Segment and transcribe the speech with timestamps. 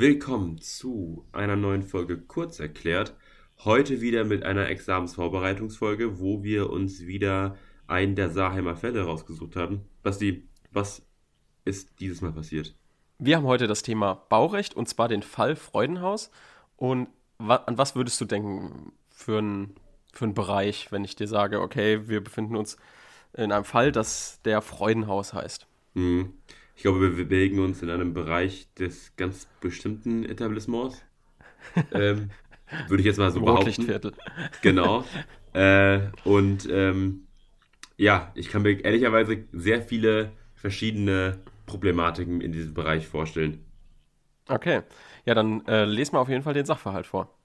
[0.00, 3.16] Willkommen zu einer neuen Folge Kurz erklärt.
[3.64, 7.56] Heute wieder mit einer Examensvorbereitungsfolge, wo wir uns wieder
[7.88, 9.88] einen der Saarheimer Fälle rausgesucht haben.
[10.04, 11.04] Basti, was
[11.64, 12.76] ist dieses Mal passiert?
[13.18, 16.30] Wir haben heute das Thema Baurecht und zwar den Fall Freudenhaus.
[16.76, 17.08] Und
[17.38, 19.74] wa an was würdest du denken für einen
[20.12, 22.76] für einen Bereich, wenn ich dir sage, okay, wir befinden uns
[23.32, 25.66] in einem Fall, das der Freudenhaus heißt?
[25.94, 26.34] Mhm.
[26.78, 31.04] Ich glaube, wir bewegen uns in einem Bereich des ganz bestimmten Etablissements.
[31.90, 32.30] ähm,
[32.86, 34.12] würde ich jetzt mal so behaupten.
[34.62, 35.04] Genau.
[35.54, 37.26] Äh, und ähm,
[37.96, 43.64] ja, ich kann mir ehrlicherweise sehr viele verschiedene Problematiken in diesem Bereich vorstellen.
[44.46, 44.82] Okay.
[45.24, 47.36] Ja, dann äh, lesen wir auf jeden Fall den Sachverhalt vor.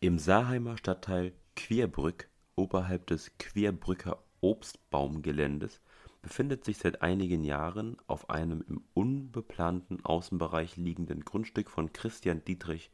[0.00, 5.80] Im Saarheimer Stadtteil Querbrück, oberhalb des Querbrücker Obstbaumgeländes,
[6.22, 12.90] befindet sich seit einigen Jahren auf einem im unbeplanten Außenbereich liegenden Grundstück von Christian Dietrich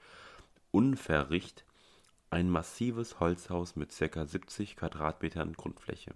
[0.70, 1.64] Unverricht
[2.30, 4.26] ein massives Holzhaus mit ca.
[4.26, 6.14] 70 Quadratmetern Grundfläche.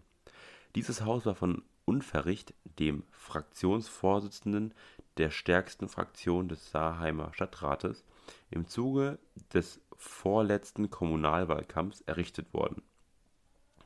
[0.75, 4.75] Dieses Haus war von Unverricht, dem Fraktionsvorsitzenden
[5.17, 8.05] der stärksten Fraktion des Saarheimer Stadtrates,
[8.51, 9.19] im Zuge
[9.53, 12.83] des vorletzten Kommunalwahlkampfs errichtet worden.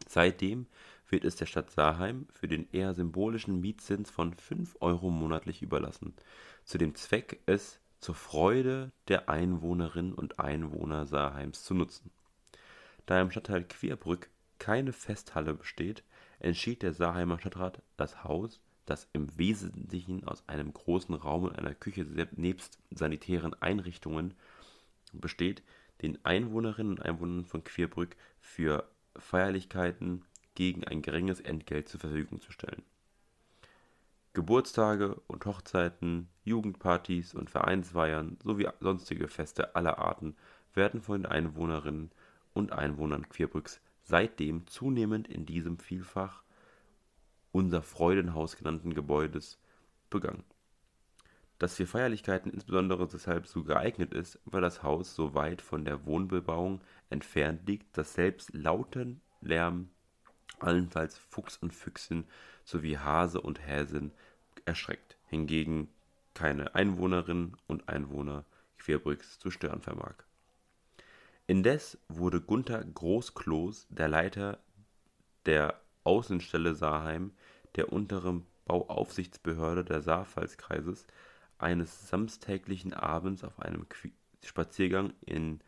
[0.07, 0.67] Seitdem
[1.09, 6.15] wird es der Stadt Saarheim für den eher symbolischen Mietzins von 5 Euro monatlich überlassen,
[6.65, 12.11] zu dem Zweck, es zur Freude der Einwohnerinnen und Einwohner Saarheims zu nutzen.
[13.07, 16.05] Da im Stadtteil Querbrück keine Festhalle besteht,
[16.39, 21.75] entschied der Saarheimer Stadtrat, das Haus, das im Wesentlichen aus einem großen Raum und einer
[21.75, 24.35] Küche nebst sanitären Einrichtungen
[25.13, 25.63] besteht,
[26.03, 32.53] den Einwohnerinnen und Einwohnern von Querbrück für Feierlichkeiten gegen ein geringes Entgelt zur Verfügung zu
[32.53, 32.83] stellen.
[34.33, 40.37] Geburtstage und Hochzeiten, Jugendpartys und Vereinsfeiern sowie sonstige Feste aller Arten
[40.75, 42.11] werden von den Einwohnerinnen
[42.53, 46.43] und Einwohnern Querbrücks seitdem zunehmend in diesem vielfach
[47.53, 49.59] unser Freudenhaus genannten Gebäudes
[50.11, 50.45] begangen.
[51.59, 56.05] Das für Feierlichkeiten insbesondere deshalb so geeignet ist, weil das Haus so weit von der
[56.05, 59.89] Wohnbebauung entfernt liegt, dass selbst lauten Lärm
[60.61, 62.25] allenfalls Fuchs und Füchsin
[62.65, 64.13] sowie Hase und Häsin
[64.65, 65.89] erschreckt, hingegen
[66.35, 68.45] keine Einwohnerinnen und Einwohner
[68.79, 70.15] Querbrücks zu stören vermag.
[71.47, 74.59] Indes wurde Gunther Großkloß, der Leiter
[75.47, 77.33] der Außenstelle Saarheim
[77.77, 81.07] der unteren Bauaufsichtsbehörde des Saarpfalzkreises,
[81.59, 83.87] eines samstäglichen Abends auf einem
[84.43, 85.61] Spaziergang in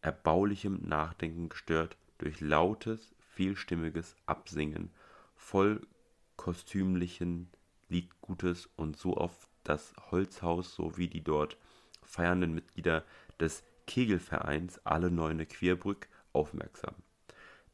[0.00, 4.90] erbaulichem Nachdenken gestört durch lautes vielstimmiges Absingen
[5.36, 7.50] vollkostümlichen
[7.88, 11.56] Liedgutes und so auf das Holzhaus sowie die dort
[12.02, 13.04] feiernden Mitglieder
[13.38, 16.94] des Kegelvereins Alle Neune Querbrück aufmerksam.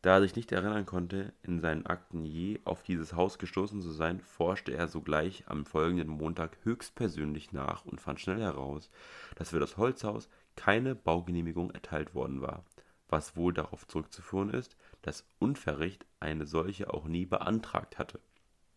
[0.03, 3.93] Da er sich nicht erinnern konnte, in seinen Akten je auf dieses Haus gestoßen zu
[3.93, 8.91] sein, forschte er sogleich am folgenden Montag höchstpersönlich nach und fand schnell heraus,
[9.37, 12.65] dass für das Holzhaus keine Baugenehmigung erteilt worden war,
[13.13, 18.21] was wohl darauf zurückzuführen ist, dass Unverricht eine solche auch nie beantragt hatte.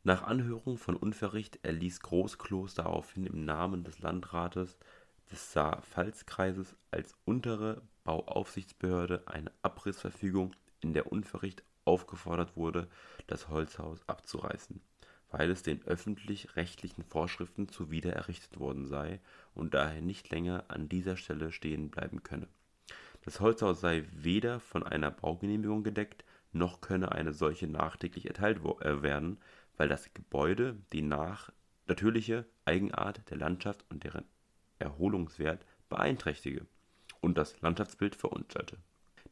[0.03, 4.77] Nach Anhörung von Unverricht erließ Großkloß daraufhin im Namen des Landrates
[5.31, 12.89] des Saar-Pfalz-Kreises als untere Bauaufsichtsbehörde eine Abrissverfügung, in der Unverricht aufgefordert wurde,
[13.27, 14.81] das Holzhaus abzureißen,
[15.31, 19.21] weil es den öffentlich-rechtlichen Vorschriften zuwider errichtet worden sei
[19.55, 22.49] und daher nicht länger an dieser Stelle stehen bleiben könne
[23.25, 29.01] das Holzhaus sei weder von einer Baugenehmigung gedeckt, noch könne eine solche nachträglich erteilt äh,
[29.01, 29.39] werden,
[29.77, 31.51] weil das Gebäude die nach
[31.87, 34.25] natürliche Eigenart der Landschaft und deren
[34.79, 36.65] Erholungswert beeinträchtige
[37.19, 38.77] und das Landschaftsbild verunstalte.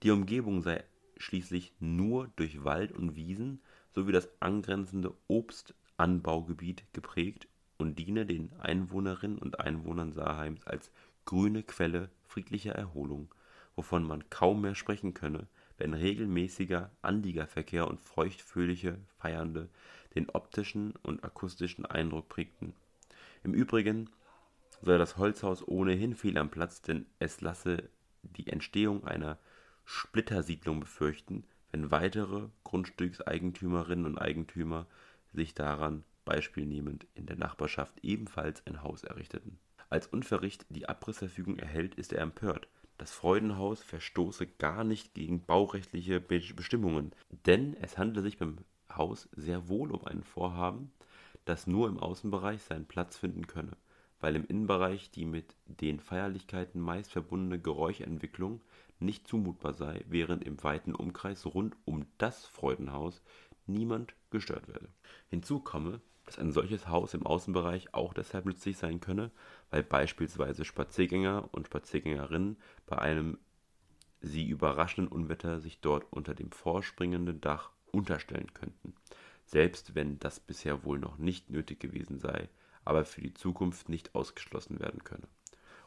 [0.01, 0.83] Die Umgebung sei
[1.17, 3.61] schließlich nur durch Wald und Wiesen
[3.91, 10.91] sowie das angrenzende Obstanbaugebiet geprägt und diene den Einwohnerinnen und Einwohnern Saarheims als
[11.25, 13.29] grüne Quelle friedlicher Erholung
[13.75, 15.47] wovon man kaum mehr sprechen könne,
[15.77, 19.69] wenn regelmäßiger Anliegerverkehr und feuchtfröhliche Feiernde
[20.15, 22.73] den optischen und akustischen Eindruck prägten.
[23.43, 24.09] Im Übrigen
[24.81, 27.89] sei das Holzhaus ohnehin fehl am Platz, denn es lasse
[28.21, 29.37] die Entstehung einer
[29.85, 34.87] Splittersiedlung befürchten, wenn weitere Grundstückseigentümerinnen und Eigentümer
[35.33, 39.59] sich daran beispielnehmend in der Nachbarschaft ebenfalls ein Haus errichteten.
[39.89, 42.67] Als Unverricht die Abrissverfügung erhält, ist er empört
[42.97, 47.11] das Freudenhaus verstoße gar nicht gegen baurechtliche Bestimmungen,
[47.45, 48.59] denn es handele sich beim
[48.95, 50.91] Haus sehr wohl um ein Vorhaben,
[51.45, 53.75] das nur im Außenbereich seinen Platz finden könne,
[54.19, 58.61] weil im Innenbereich die mit den Feierlichkeiten meist verbundene Geräuschentwicklung
[58.99, 63.21] nicht zumutbar sei, während im weiten Umkreis rund um das Freudenhaus
[63.65, 64.89] niemand gestört werde.
[65.29, 69.31] Hinzu komme, dass ein solches Haus im Außenbereich auch deshalb nützlich sein könne,
[69.69, 73.37] weil beispielsweise Spaziergänger und Spaziergängerinnen bei einem
[74.21, 78.95] sie überraschenden Unwetter sich dort unter dem vorspringenden Dach unterstellen könnten,
[79.45, 82.49] selbst wenn das bisher wohl noch nicht nötig gewesen sei,
[82.85, 85.27] aber für die Zukunft nicht ausgeschlossen werden könne.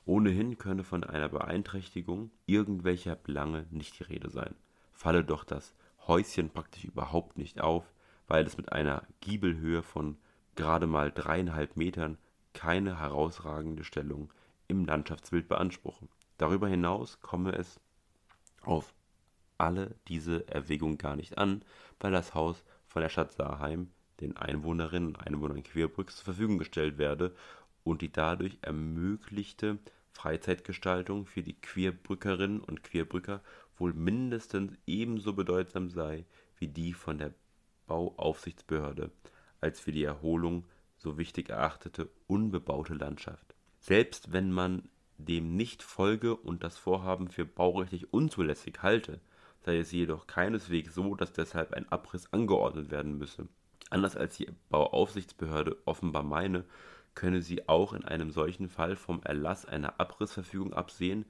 [0.05, 4.55] Ohnehin könne von einer Beeinträchtigung irgendwelcher Belange nicht die Rede sein,
[4.93, 5.75] falle doch das
[6.07, 7.93] Häuschen praktisch überhaupt nicht auf,
[8.29, 10.17] weil es mit einer Giebelhöhe von
[10.57, 12.19] gerade mal dreieinhalb Metern
[12.53, 14.33] keine herausragende Stellung
[14.69, 16.09] im Landschaftsbild beanspruchen.
[16.39, 17.79] Darüber hinaus komme es
[18.63, 18.93] auf
[19.59, 21.63] alle diese Erwägungen gar nicht an,
[22.01, 26.99] weil das Haus von der Stadt Saarheim den Einwohnerinnen und Einwohnern Querbrücks zur Verfügung gestellt
[26.99, 27.35] werde
[27.85, 29.79] und die dadurch ermöglichte
[30.13, 33.43] Freizeitgestaltung für die Querbrückerinnen und Querbrücker
[33.79, 36.25] wohl mindestens ebenso bedeutsam sei
[36.59, 37.35] wie die von der
[37.87, 39.11] Bauaufsichtsbehörde
[39.61, 40.65] als für die Erholung
[40.97, 43.55] so wichtig erachtete unbebaute Landschaft.
[43.79, 44.89] Selbst wenn man
[45.19, 49.21] dem nicht folge und das Vorhaben für baurechtlich unzulässig halte,
[49.65, 53.49] sei es jedoch keineswegs so, dass deshalb ein Abriss angeordnet werden müsse.
[53.91, 56.65] Anders als die Bauaufsichtsbehörde offenbar meine,
[57.15, 61.25] könne sie auch in einem solchen Fall vom Erlass einer Abrissverfügung absehen.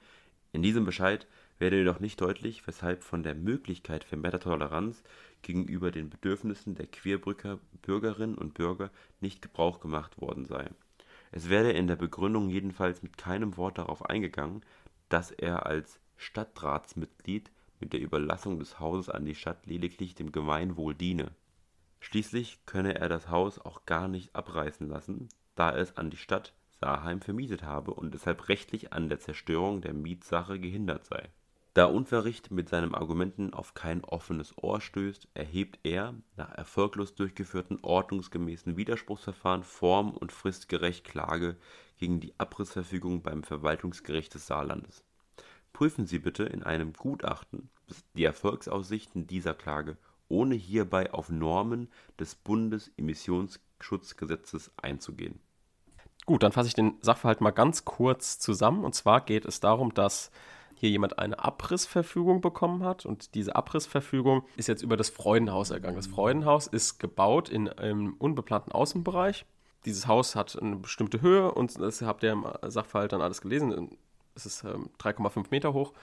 [0.52, 1.26] In diesem Bescheid
[1.58, 5.02] werde jedoch nicht deutlich, weshalb von der Möglichkeit für mehr Toleranz
[5.42, 10.68] gegenüber den Bedürfnissen der Querbrücker Bürgerinnen und Bürger nicht Gebrauch gemacht worden sei.
[11.32, 14.62] Es werde in der Begründung jedenfalls mit keinem Wort darauf eingegangen,
[15.08, 17.50] dass er als Stadtratsmitglied
[17.80, 21.30] mit der Überlassung des Hauses an die Stadt lediglich dem Gemeinwohl diene.
[22.00, 26.54] Schließlich könne er das Haus auch gar nicht abreißen lassen, da es an die Stadt
[26.80, 31.30] Saarheim vermietet habe und deshalb rechtlich an der Zerstörung der Mietsache gehindert sei
[31.76, 37.80] da Unverricht mit seinen Argumenten auf kein offenes Ohr stößt, erhebt er, nach erfolglos durchgeführten
[37.82, 41.58] ordnungsgemäßen Widerspruchsverfahren form- und fristgerecht Klage
[41.98, 45.04] gegen die Abrissverfügung beim Verwaltungsgericht des Saarlandes.
[45.74, 47.68] Prüfen Sie bitte in einem Gutachten
[48.14, 49.98] die Erfolgsaussichten dieser Klage,
[50.28, 55.40] ohne hierbei auf Normen des Bundesemissionsschutzgesetzes einzugehen.
[56.24, 58.82] Gut, dann fasse ich den Sachverhalt mal ganz kurz zusammen.
[58.82, 60.30] Und zwar geht es darum, dass
[60.76, 65.96] hier jemand eine Abrissverfügung bekommen hat und diese Abrissverfügung ist jetzt über das Freudenhaus ergangen.
[65.96, 69.46] Das Freudenhaus ist gebaut in einem unbeplanten Außenbereich.
[69.86, 73.96] Dieses Haus hat eine bestimmte Höhe und das habt ihr im Sachverhalt dann alles gelesen.
[74.34, 75.94] Es ist 3,5 ähm, Meter hoch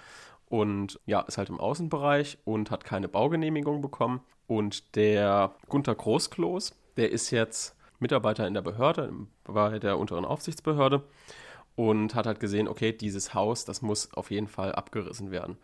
[0.50, 4.22] und ja, ist halt im Außenbereich und hat keine Baugenehmigung bekommen.
[4.48, 11.04] Und der Gunther Großkloß, der ist jetzt Mitarbeiter in der Behörde, bei der unteren Aufsichtsbehörde
[11.76, 15.58] und hat halt gesehen, okay, dieses Haus, das muss auf jeden Fall abgerissen werden.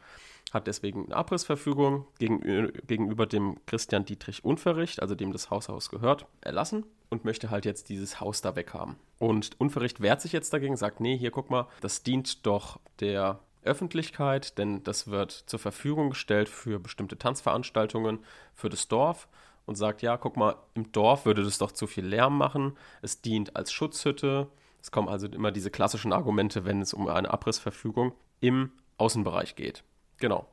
[0.51, 6.85] Hat deswegen eine Abrissverfügung gegenüber dem Christian Dietrich Unverricht, also dem das Haushaus gehört, erlassen
[7.09, 8.95] und möchte halt jetzt dieses Haus da weghaben.
[9.19, 13.39] Und Unverricht wehrt sich jetzt dagegen, sagt, nee, hier guck mal, das dient doch der
[13.63, 18.19] Öffentlichkeit, denn das wird zur Verfügung gestellt für bestimmte Tanzveranstaltungen
[18.53, 19.27] für das Dorf
[19.65, 23.21] und sagt, ja, guck mal, im Dorf würde das doch zu viel Lärm machen, es
[23.21, 24.47] dient als Schutzhütte,
[24.81, 29.83] es kommen also immer diese klassischen Argumente, wenn es um eine Abrissverfügung im Außenbereich geht.
[30.17, 30.47] Genau.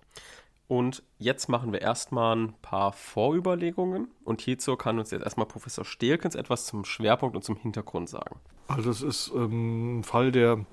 [0.68, 5.84] Und jetzt machen wir erstmal ein paar Vorüberlegungen und hierzu kann uns jetzt erstmal Professor
[5.84, 8.40] Stehlkens etwas zum Schwerpunkt und zum Hintergrund sagen.
[8.66, 10.66] Also es ist ähm, ein Fall, der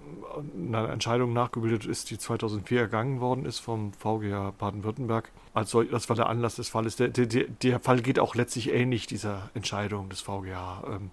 [0.57, 5.31] einer Entscheidung nachgebildet ist, die 2004 ergangen worden ist vom VGH Baden-Württemberg.
[5.53, 6.95] Also das war der Anlass des Falles.
[6.95, 10.85] Der, der, der, Fall geht auch letztlich ähnlich dieser Entscheidung des VGH.
[10.87, 11.11] Ähm,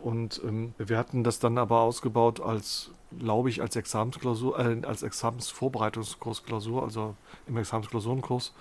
[0.00, 5.02] und ähm, wir hatten das dann aber ausgebaut als, glaube ich, als Examensklausur, äh, als
[5.02, 7.14] Examensvorbereitungskursklausur, also
[7.46, 8.52] im Examensklausurenkurs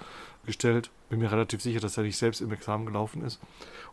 [0.45, 0.89] gestellt.
[1.09, 3.39] Bin mir relativ sicher, dass er nicht selbst im Examen gelaufen ist.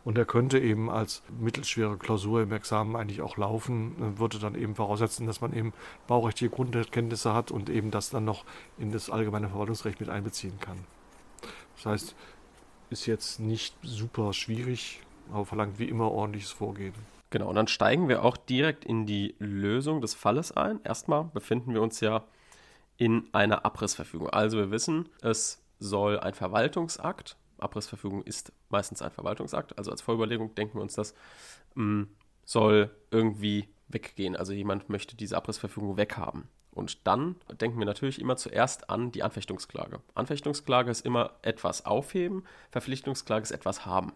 [0.03, 4.75] Und er könnte eben als mittelschwere Klausur im Examen eigentlich auch laufen, würde dann eben
[4.75, 5.73] voraussetzen, dass man eben
[6.07, 8.43] baurechtliche Grundkenntnisse hat und eben das dann noch
[8.77, 10.77] in das allgemeine Verwaltungsrecht mit einbeziehen kann.
[11.77, 12.15] Das heißt,
[12.89, 16.93] ist jetzt nicht super schwierig, aber verlangt wie immer ordentliches Vorgehen.
[17.35, 20.79] Genau, und dann steigen wir auch direkt in die Lösung des Falles ein.
[20.85, 22.23] Erstmal befinden wir uns ja
[22.95, 24.29] in einer Abrissverfügung.
[24.29, 30.55] Also wir wissen, es soll ein Verwaltungsakt, Abrissverfügung ist meistens ein Verwaltungsakt, also als Vorüberlegung
[30.55, 31.13] denken wir uns das,
[31.73, 32.03] mm,
[32.45, 34.37] soll irgendwie weggehen.
[34.37, 36.47] Also jemand möchte diese Abrissverfügung weghaben.
[36.71, 39.99] Und dann denken wir natürlich immer zuerst an die Anfechtungsklage.
[40.13, 44.13] Anfechtungsklage ist immer etwas aufheben, Verpflichtungsklage ist etwas haben.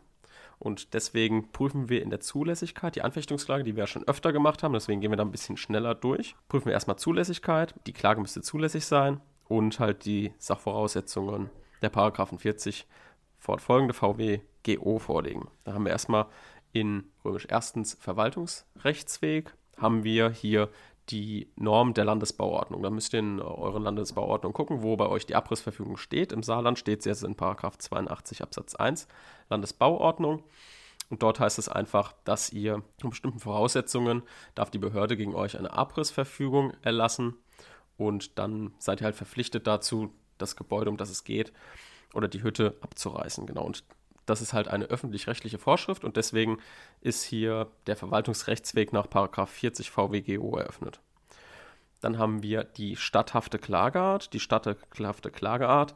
[0.59, 4.61] Und deswegen prüfen wir in der Zulässigkeit die Anfechtungsklage, die wir ja schon öfter gemacht
[4.61, 4.73] haben.
[4.73, 6.35] Deswegen gehen wir da ein bisschen schneller durch.
[6.49, 7.73] Prüfen wir erstmal Zulässigkeit.
[7.87, 11.49] Die Klage müsste zulässig sein und halt die Sachvoraussetzungen
[11.81, 12.85] der Paragraphen 40
[13.37, 15.47] fortfolgende VWGO vorlegen.
[15.63, 16.25] Da haben wir erstmal
[16.73, 20.69] in römisch erstens Verwaltungsrechtsweg, haben wir hier
[21.09, 22.83] die Norm der Landesbauordnung.
[22.83, 26.31] Da müsst ihr in euren Landesbauordnung gucken, wo bei euch die Abrissverfügung steht.
[26.31, 29.07] Im Saarland steht sie jetzt in 82 Absatz 1
[29.49, 30.43] Landesbauordnung.
[31.09, 34.21] Und dort heißt es einfach, dass ihr unter bestimmten Voraussetzungen
[34.53, 37.35] darf die Behörde gegen euch eine Abrissverfügung erlassen.
[37.97, 41.51] Und dann seid ihr halt verpflichtet dazu, das Gebäude, um das es geht,
[42.13, 43.47] oder die Hütte abzureißen.
[43.47, 43.63] Genau.
[43.63, 43.83] Und
[44.29, 46.59] das ist halt eine öffentlich-rechtliche Vorschrift und deswegen
[47.01, 49.07] ist hier der Verwaltungsrechtsweg nach
[49.47, 50.99] 40 VWGO eröffnet.
[52.01, 54.33] Dann haben wir die statthafte Klageart.
[54.33, 55.95] Die statthafte Klageart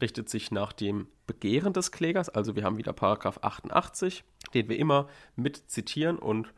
[0.00, 2.28] richtet sich nach dem Begehren des Klägers.
[2.28, 6.52] Also wir haben wieder Paragraph 88, den wir immer mit zitieren und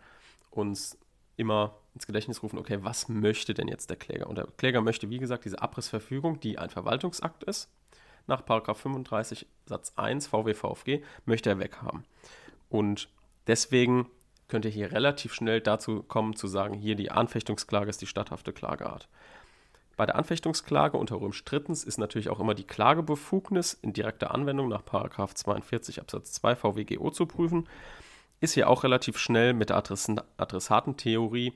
[0.50, 0.98] uns
[1.36, 4.26] immer ins Gedächtnis rufen, okay, was möchte denn jetzt der Kläger?
[4.26, 7.70] Und der Kläger möchte, wie gesagt, diese Abrissverfügung, die ein Verwaltungsakt ist,
[8.28, 12.04] nach 35 Satz 1 VWVFG möchte er weghaben.
[12.68, 13.08] Und
[13.46, 14.06] deswegen
[14.48, 18.52] könnt ihr hier relativ schnell dazu kommen zu sagen, hier die Anfechtungsklage ist die statthafte
[18.52, 19.08] Klageart.
[19.96, 24.68] Bei der Anfechtungsklage unter Römisch drittens ist natürlich auch immer die Klagebefugnis in direkter Anwendung
[24.68, 27.68] nach 42 Absatz 2 VWGO zu prüfen.
[28.40, 31.52] Ist hier auch relativ schnell mit der Adress Adressatentheorie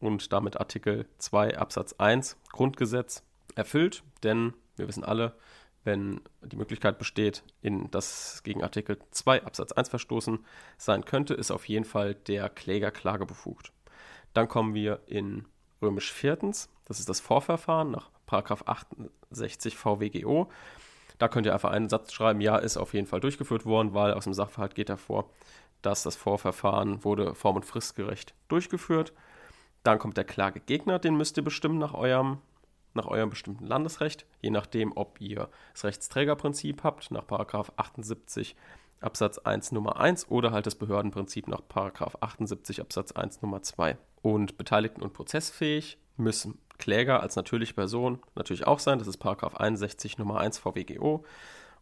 [0.00, 3.22] und damit Artikel 2 Absatz 1 Grundgesetz
[3.54, 5.34] erfüllt, denn wir wissen alle,
[5.84, 10.44] wenn die Möglichkeit besteht, in das gegen Artikel 2 Absatz 1 verstoßen
[10.78, 13.72] sein könnte, ist auf jeden Fall der Kläger klagebefugt.
[14.32, 15.44] Dann kommen wir in
[15.80, 20.50] römisch viertens, das ist das Vorverfahren nach 68 VWGO.
[21.18, 24.14] Da könnt ihr einfach einen Satz schreiben, ja, ist auf jeden Fall durchgeführt worden, weil
[24.14, 25.30] aus dem Sachverhalt geht hervor,
[25.82, 29.12] dass das Vorverfahren wurde form- und fristgerecht durchgeführt.
[29.84, 32.38] Dann kommt der Klagegegner, den müsst ihr bestimmen nach eurem
[32.94, 37.24] nach eurem bestimmten Landesrecht, je nachdem, ob ihr das Rechtsträgerprinzip habt, nach
[37.76, 38.56] 78
[39.00, 41.60] Absatz 1 Nummer 1 oder halt das Behördenprinzip nach
[42.20, 43.96] 78 Absatz 1 Nummer 2.
[44.22, 50.18] Und beteiligten und prozessfähig müssen Kläger als natürliche Person natürlich auch sein, das ist 61
[50.18, 51.24] Nummer 1 VWGO.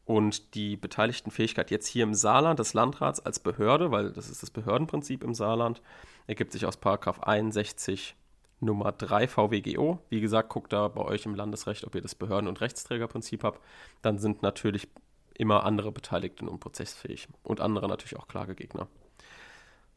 [0.05, 4.43] Und die beteiligten Fähigkeit jetzt hier im Saarland des Landrats als Behörde, weil das ist
[4.43, 5.81] das Behördenprinzip im Saarland,
[6.27, 8.17] ergibt sich aus 61
[8.63, 9.99] Nummer 3 VWGO.
[10.09, 13.61] Wie gesagt, guckt da bei euch im Landesrecht, ob ihr das Behörden- und Rechtsträgerprinzip habt.
[14.03, 14.89] Dann sind natürlich
[15.37, 18.87] immer andere Beteiligten und prozessfähig und andere natürlich auch Klagegegner.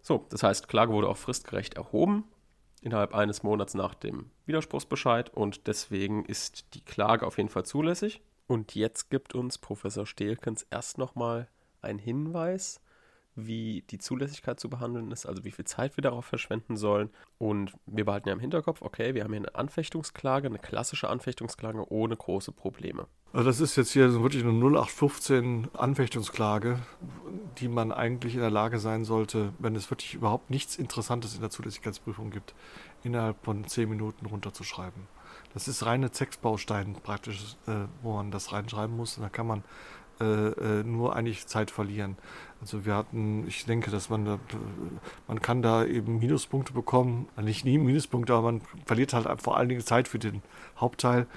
[0.02, 2.26] So, das heißt, Klage wurde auch fristgerecht erhoben
[2.82, 8.22] innerhalb eines Monats nach dem Widerspruchsbescheid und deswegen ist die Klage auf jeden Fall zulässig.
[8.48, 11.50] Und jetzt gibt uns Professor Stehlkens erst nochmal
[11.82, 12.80] einen Hinweis
[13.36, 17.10] wie die Zulässigkeit zu behandeln ist, also wie viel Zeit wir darauf verschwenden sollen.
[17.38, 21.92] Und wir behalten ja im Hinterkopf, okay, wir haben hier eine Anfechtungsklage, eine klassische Anfechtungsklage
[21.92, 23.08] ohne große Probleme.
[23.34, 26.80] Also das ist jetzt hier wirklich eine 0815 Anfechtungsklage,
[27.58, 31.42] die man eigentlich in der Lage sein sollte, wenn es wirklich überhaupt nichts Interessantes in
[31.42, 32.56] der Zulässigkeitsprüfung gibt,
[33.04, 35.08] innerhalb von 10 Minuten runterzuschreiben.
[35.54, 39.18] Das ist reine Textbaustein praktisch, äh, wo man das reinschreiben muss.
[39.18, 39.64] Und da kann man
[40.20, 42.18] äh, äh, nur eigentlich Zeit verlieren.
[42.62, 44.40] Also wir hatten, ich denke, dass man da,
[45.28, 49.70] man kann da eben Minuspunkte bekommen, nicht nie Minuspunkte, aber man verliert halt vor allen
[49.70, 50.42] Dingen Zeit für den
[50.78, 51.28] Hauptteil,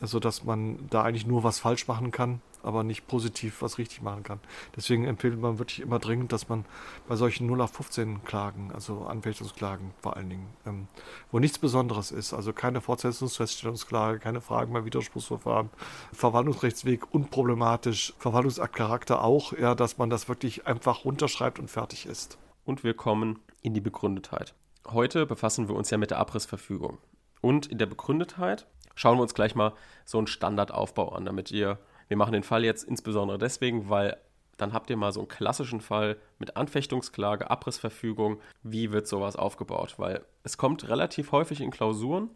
[0.00, 4.22] sodass man da eigentlich nur was falsch machen kann aber nicht positiv was richtig machen
[4.22, 4.40] kann.
[4.74, 6.64] Deswegen empfiehlt man wirklich immer dringend, dass man
[7.08, 10.88] bei solchen 0 auf 15 Klagen, also Anfechtungsklagen vor allen Dingen, ähm,
[11.30, 15.70] wo nichts Besonderes ist, also keine Fortsetzungsfeststellungsklage, keine Fragen bei Widerspruchsverfahren,
[16.12, 22.38] Verwaltungsrechtsweg unproblematisch, Verwaltungsaktcharakter auch, ja, dass man das wirklich einfach runterschreibt und fertig ist.
[22.64, 24.54] Und wir kommen in die Begründetheit.
[24.88, 26.98] Heute befassen wir uns ja mit der Abrissverfügung.
[27.40, 29.72] Und in der Begründetheit schauen wir uns gleich mal
[30.04, 34.16] so einen Standardaufbau an, damit ihr wir machen den Fall jetzt insbesondere deswegen, weil
[34.56, 38.40] dann habt ihr mal so einen klassischen Fall mit Anfechtungsklage, Abrissverfügung.
[38.62, 39.94] Wie wird sowas aufgebaut?
[39.98, 42.30] Weil es kommt relativ häufig in Klausuren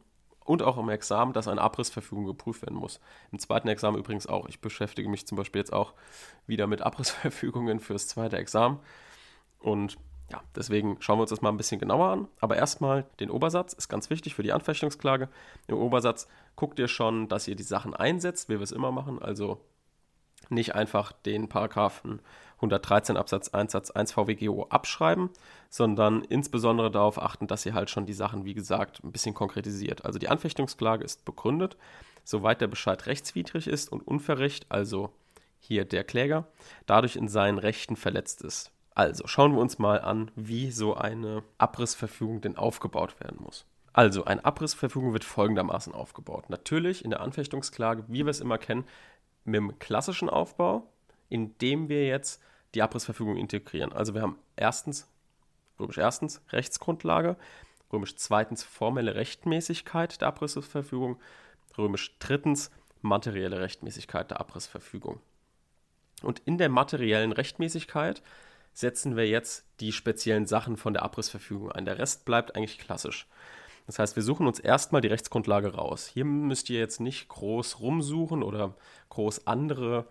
[0.45, 3.01] und auch im Examen, dass eine Abrissverfügung geprüft werden muss.
[3.33, 4.49] Im zweiten Examen übrigens auch.
[4.49, 5.95] Ich beschäftige mich zum Beispiel jetzt auch
[6.47, 8.81] wieder mit Abrissverfügungen fürs zweite Examen.
[9.59, 9.97] Und
[10.31, 12.29] ja, deswegen schauen wir uns das mal ein bisschen genauer an.
[12.41, 15.29] Aber erstmal den Obersatz ist ganz wichtig für die Anfechtungsklage.
[15.67, 19.21] Im Obersatz guckt ihr schon, dass ihr die Sachen einsetzt, wie wir es immer machen.
[19.21, 19.61] Also
[20.49, 22.21] nicht einfach den Paragraphen
[22.57, 25.31] 113 Absatz 1 Satz 1 VWGO abschreiben,
[25.69, 30.05] sondern insbesondere darauf achten, dass ihr halt schon die Sachen, wie gesagt, ein bisschen konkretisiert.
[30.05, 31.77] Also die Anfechtungsklage ist begründet,
[32.25, 35.11] soweit der Bescheid rechtswidrig ist und unverrecht, also
[35.59, 36.47] hier der Kläger,
[36.87, 38.73] dadurch in seinen Rechten verletzt ist.
[38.95, 43.65] Also schauen wir uns mal an, wie so eine Abrissverfügung denn aufgebaut werden muss.
[43.93, 46.49] Also, eine Abrissverfügung wird folgendermaßen aufgebaut.
[46.49, 48.85] Natürlich in der Anfechtungsklage, wie wir es immer kennen,
[49.45, 50.87] mit dem klassischen Aufbau,
[51.29, 52.41] indem wir jetzt
[52.75, 53.93] die Abrissverfügung integrieren.
[53.93, 55.09] Also wir haben erstens,
[55.79, 57.37] römisch erstens, Rechtsgrundlage,
[57.93, 61.19] römisch zweitens formelle Rechtmäßigkeit der Abrissverfügung,
[61.77, 62.71] römisch drittens
[63.03, 65.21] materielle Rechtmäßigkeit der Abrissverfügung.
[66.23, 68.23] Und in der materiellen Rechtmäßigkeit
[68.73, 71.85] setzen wir jetzt die speziellen Sachen von der Abrissverfügung ein.
[71.85, 73.27] Der Rest bleibt eigentlich klassisch.
[73.87, 76.07] Das heißt, wir suchen uns erstmal die Rechtsgrundlage raus.
[76.07, 78.75] Hier müsst ihr jetzt nicht groß rumsuchen oder
[79.09, 80.07] groß andere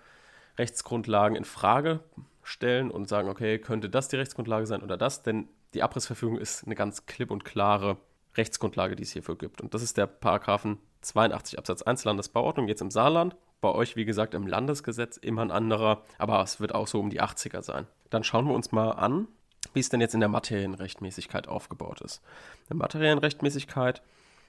[0.58, 2.02] Rechtsgrundlagen in Frage
[2.44, 6.66] stellen und sagen, okay, könnte das die Rechtsgrundlage sein oder das, denn die Abrissverfügung ist
[6.66, 7.98] eine ganz klipp und klare
[8.36, 9.62] Rechtsgrundlage, die es hierfür gibt.
[9.62, 13.36] Und das ist der Paragraphen 82 Absatz 1 Landesbauordnung, jetzt im Saarland.
[13.62, 17.10] Bei euch, wie gesagt, im Landesgesetz immer ein anderer, aber es wird auch so um
[17.10, 17.88] die 80er sein.
[18.10, 19.28] Dann schauen wir uns mal an,
[19.74, 22.22] wie es denn jetzt in der materiellen Rechtmäßigkeit aufgebaut ist.
[22.64, 24.02] In der materiellen Rechtmäßigkeit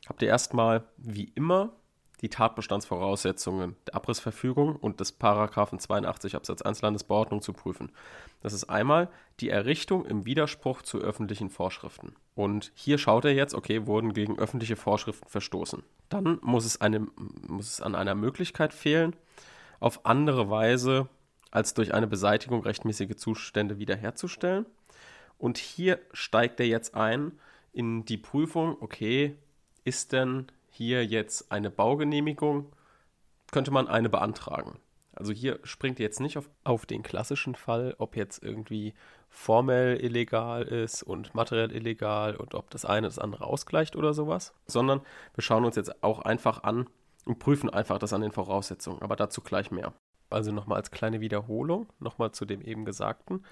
[0.08, 1.70] habt ihr erstmal, wie immer,
[2.20, 7.92] die Tatbestandsvoraussetzungen der Abrissverfügung und des Paragraphen 82 Absatz 1 Landesbauordnung zu prüfen.
[8.42, 9.08] Das ist einmal
[9.40, 12.14] die Errichtung im Widerspruch zu öffentlichen Vorschriften.
[12.34, 15.82] Und hier schaut er jetzt, okay, wurden gegen öffentliche Vorschriften verstoßen.
[16.08, 17.06] Dann muss es, eine,
[17.46, 19.16] muss es an einer Möglichkeit fehlen,
[19.78, 21.08] auf andere Weise
[21.50, 24.66] als durch eine Beseitigung rechtmäßige Zustände wiederherzustellen.
[25.38, 27.32] Und hier steigt er jetzt ein
[27.72, 29.36] in die Prüfung, okay,
[29.84, 30.46] ist denn
[30.80, 32.72] hier jetzt eine Baugenehmigung,
[33.52, 34.78] könnte man eine beantragen.
[35.12, 38.94] Also hier springt jetzt nicht auf, auf den klassischen Fall, ob jetzt irgendwie
[39.28, 44.54] formell illegal ist und materiell illegal und ob das eine das andere ausgleicht oder sowas,
[44.66, 45.02] sondern
[45.34, 46.88] wir schauen uns jetzt auch einfach an
[47.26, 49.92] und prüfen einfach das an den Voraussetzungen, aber dazu gleich mehr.
[50.30, 53.44] Also nochmal als kleine Wiederholung, nochmal zu dem eben Gesagten.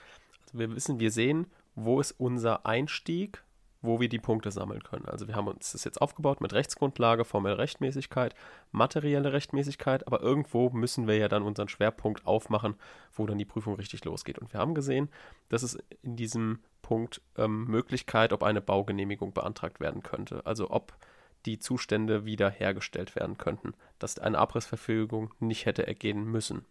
[0.46, 3.42] Also wir wissen, wir sehen, wo ist unser Einstieg
[3.80, 5.06] wo wir die Punkte sammeln können.
[5.06, 8.34] Also wir haben uns das jetzt aufgebaut mit Rechtsgrundlage, formelle Rechtmäßigkeit,
[8.72, 12.74] materielle Rechtmäßigkeit, aber irgendwo müssen wir ja dann unseren Schwerpunkt aufmachen,
[13.14, 14.38] wo dann die Prüfung richtig losgeht.
[14.38, 15.08] Und wir haben gesehen,
[15.48, 20.44] dass es in diesem Punkt ähm, Möglichkeit, ob eine Baugenehmigung beantragt werden könnte.
[20.44, 20.96] Also ob
[21.46, 26.64] die Zustände wiederhergestellt werden könnten, dass eine Abrissverfügung nicht hätte ergehen müssen.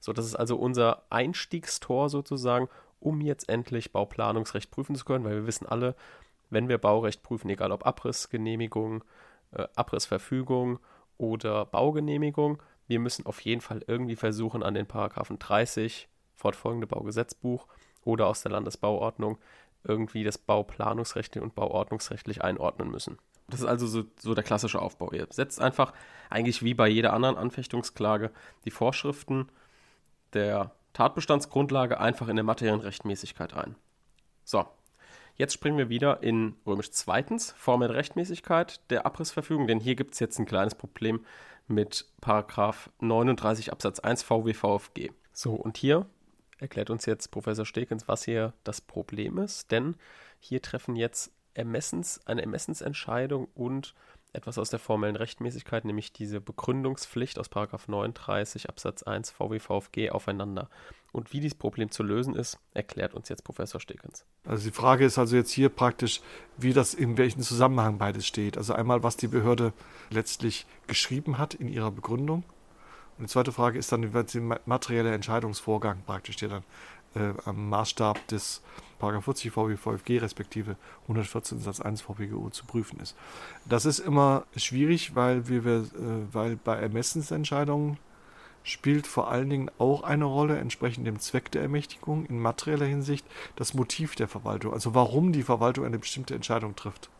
[0.00, 5.36] So, das ist also unser Einstiegstor sozusagen, um jetzt endlich Bauplanungsrecht prüfen zu können, weil
[5.36, 5.94] wir wissen alle,
[6.50, 9.04] wenn wir Baurecht prüfen, egal ob Abrissgenehmigung,
[9.52, 10.78] äh, Abrissverfügung
[11.16, 17.66] oder Baugenehmigung, wir müssen auf jeden Fall irgendwie versuchen, an den Paragraphen 30, fortfolgende Baugesetzbuch
[18.04, 19.38] oder aus der Landesbauordnung
[19.84, 23.18] irgendwie das Bauplanungsrechtlich und Bauordnungsrechtlich einordnen müssen.
[23.48, 25.12] Das ist also so, so, der klassische Aufbau.
[25.12, 25.92] Ihr setzt einfach
[26.28, 28.30] eigentlich wie bei jeder anderen Anfechtungsklage
[28.64, 29.48] die Vorschriften
[30.32, 33.76] der Tatbestandsgrundlage einfach in der materiellen Rechtmäßigkeit ein.
[34.44, 34.66] So,
[35.40, 40.20] Jetzt springen wir wieder in römisch zweitens, formelle Rechtmäßigkeit der Abrissverfügung, denn hier gibt es
[40.20, 41.24] jetzt ein kleines Problem
[41.66, 45.12] mit Paragraph 39 Absatz 1 VWVFG.
[45.32, 46.04] So, und hier
[46.58, 49.94] erklärt uns jetzt Professor Stekens, was hier das Problem ist, denn
[50.40, 53.94] hier treffen jetzt Ermessens, eine Ermessensentscheidung und
[54.34, 60.68] etwas aus der formellen Rechtmäßigkeit, nämlich diese Begründungspflicht aus 39 Absatz 1 VWVFG aufeinander.
[61.12, 64.24] Und wie dieses Problem zu lösen ist, erklärt uns jetzt Professor Stekens.
[64.44, 66.20] Also die Frage ist also jetzt hier praktisch,
[66.56, 68.56] wie das in welchem Zusammenhang beides steht.
[68.56, 69.72] Also einmal, was die Behörde
[70.10, 72.44] letztlich geschrieben hat in ihrer Begründung.
[73.18, 76.64] Und die zweite Frage ist dann, wie der materielle Entscheidungsvorgang praktisch, der dann
[77.14, 78.62] äh, am Maßstab des
[78.98, 83.16] 40 VWVFG respektive 114 Satz 1 VWGO zu prüfen ist.
[83.66, 85.84] Das ist immer schwierig, weil wir, äh,
[86.32, 87.98] weil bei Ermessensentscheidungen
[88.62, 93.26] spielt vor allen Dingen auch eine Rolle, entsprechend dem Zweck der Ermächtigung in materieller Hinsicht,
[93.56, 97.10] das Motiv der Verwaltung, also warum die Verwaltung eine bestimmte Entscheidung trifft.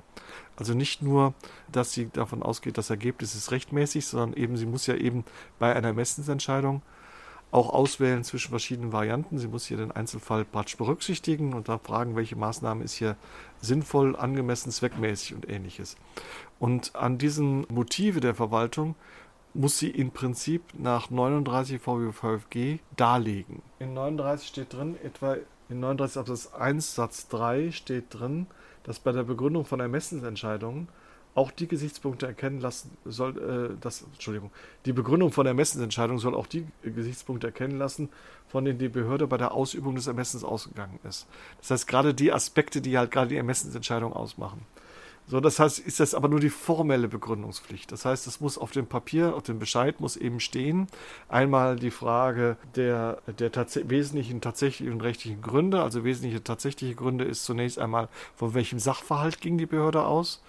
[0.56, 1.32] Also nicht nur,
[1.72, 5.24] dass sie davon ausgeht, das Ergebnis ist rechtmäßig, sondern eben, sie muss ja eben
[5.58, 6.82] bei einer Ermessensentscheidung
[7.50, 9.38] auch auswählen zwischen verschiedenen Varianten.
[9.38, 13.16] Sie muss hier den Einzelfall praktisch berücksichtigen und da fragen, welche Maßnahme ist hier
[13.60, 15.96] sinnvoll, angemessen, zweckmäßig und ähnliches.
[16.58, 18.94] Und an diesen Motive der Verwaltung
[19.54, 23.62] muss sie im Prinzip nach 39 VWVFG darlegen.
[23.78, 25.36] In 39 steht drin, etwa
[25.68, 28.46] in 39 Absatz 1 Satz 3 steht drin,
[28.82, 30.88] dass bei der Begründung von Ermessensentscheidungen
[31.34, 34.50] auch die Gesichtspunkte erkennen lassen soll, äh, das, Entschuldigung,
[34.84, 38.08] die Begründung von Ermessensentscheidung soll auch die Gesichtspunkte erkennen lassen,
[38.48, 41.28] von denen die Behörde bei der Ausübung des Ermessens ausgegangen ist.
[41.60, 44.66] Das heißt, gerade die Aspekte, die halt gerade die Ermessensentscheidung ausmachen.
[45.30, 47.92] So, das heißt, ist das aber nur die formelle Begründungspflicht.
[47.92, 50.88] Das heißt, es muss auf dem Papier, auf dem Bescheid muss eben stehen,
[51.28, 55.82] einmal die Frage der, der tats wesentlichen tatsächlichen und rechtlichen Gründe.
[55.84, 60.42] Also wesentliche tatsächliche Gründe ist zunächst einmal, von welchem Sachverhalt ging die Behörde aus.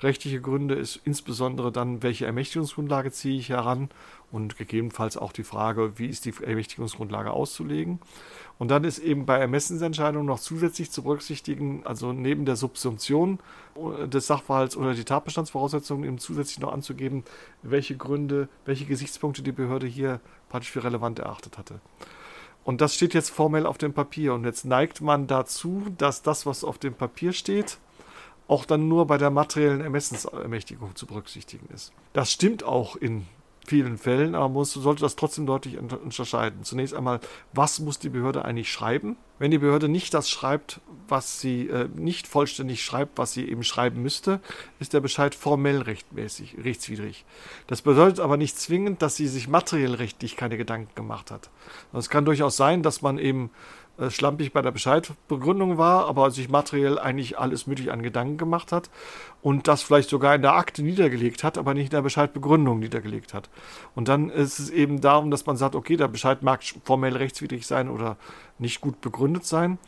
[0.00, 3.90] Rechtliche Gründe ist insbesondere dann, welche Ermächtigungsgrundlage ziehe ich heran
[4.32, 8.00] und gegebenenfalls auch die Frage, wie ist die Ermächtigungsgrundlage auszulegen.
[8.58, 13.38] Und dann ist eben bei Ermessensentscheidungen noch zusätzlich zu berücksichtigen, also neben der Subsumption
[14.06, 17.24] des Sachverhalts oder die Tatbestandsvoraussetzungen eben zusätzlich noch anzugeben,
[17.62, 21.80] welche Gründe, welche Gesichtspunkte die Behörde hier praktisch für relevant erachtet hatte.
[22.64, 24.34] Und das steht jetzt formell auf dem Papier.
[24.34, 27.78] Und jetzt neigt man dazu, dass das, was auf dem Papier steht,
[28.48, 31.92] auch dann nur bei der materiellen Ermessensermächtigung zu berücksichtigen ist.
[32.12, 33.26] Das stimmt auch in
[33.68, 36.64] vielen Fällen, aber man sollte das trotzdem deutlich unterscheiden.
[36.64, 37.20] Zunächst einmal,
[37.52, 39.16] was muss die Behörde eigentlich schreiben?
[39.38, 43.64] Wenn die Behörde nicht das schreibt, was sie äh, nicht vollständig schreibt, was sie eben
[43.64, 44.40] schreiben müsste,
[44.78, 47.24] ist der Bescheid formell rechtmäßig, rechtswidrig.
[47.66, 51.50] Das bedeutet aber nicht zwingend, dass sie sich materiell rechtlich keine Gedanken gemacht hat.
[51.92, 53.50] Es kann durchaus sein, dass man eben
[54.10, 58.90] schlampig bei der Bescheidbegründung war, aber sich materiell eigentlich alles möglich an Gedanken gemacht hat
[59.42, 63.32] und das vielleicht sogar in der Akte niedergelegt hat, aber nicht in der Bescheidbegründung niedergelegt
[63.32, 63.48] hat.
[63.94, 67.66] Und dann ist es eben darum, dass man sagt, okay, der Bescheid mag formell rechtswidrig
[67.66, 68.16] sein oder
[68.58, 69.78] nicht gut begründet sein.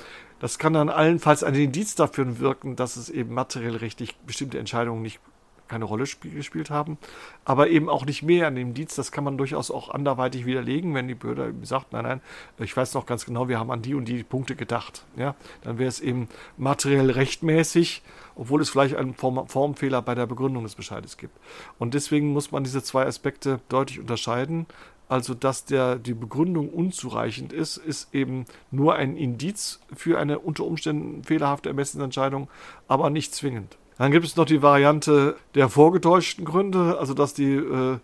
[0.40, 5.02] Das kann dann allenfalls ein Indiz dafür wirken, dass es eben materiell rechtlich bestimmte Entscheidungen
[5.02, 5.20] nicht
[5.68, 6.98] keine Rolle gespielt haben,
[7.44, 8.98] aber eben auch nicht mehr an dem Dienst.
[8.98, 12.20] Das kann man durchaus auch anderweitig widerlegen, wenn die Behörde sagt, nein, nein,
[12.58, 15.04] ich weiß noch ganz genau, wir haben an die und die Punkte gedacht.
[15.16, 18.02] Ja, dann wäre es eben materiell rechtmäßig,
[18.34, 21.36] obwohl es vielleicht einen Form Formfehler bei der Begründung des Bescheides gibt.
[21.78, 24.66] Und deswegen muss man diese zwei Aspekte deutlich unterscheiden.
[25.08, 30.64] Also, dass der, die Begründung unzureichend ist, ist eben nur ein Indiz für eine unter
[30.64, 32.48] Umständen fehlerhafte Ermessensentscheidung,
[32.88, 33.77] aber nicht zwingend.
[33.98, 37.98] Dann gibt es noch die Variante der vorgetäuschten Gründe, also dass die äh,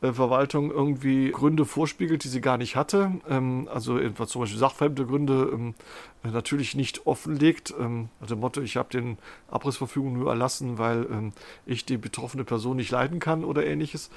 [0.00, 3.12] Verwaltung irgendwie Gründe vorspiegelt, die sie gar nicht hatte.
[3.28, 5.74] Ähm, also zum Beispiel sachfremde Gründe ähm,
[6.22, 7.74] natürlich nicht offenlegt.
[8.20, 9.18] Also Motto, ich habe den
[9.50, 11.32] Abrissverfügung nur erlassen, weil
[11.64, 14.10] ich die betroffene Person nicht leiden kann oder ähnliches.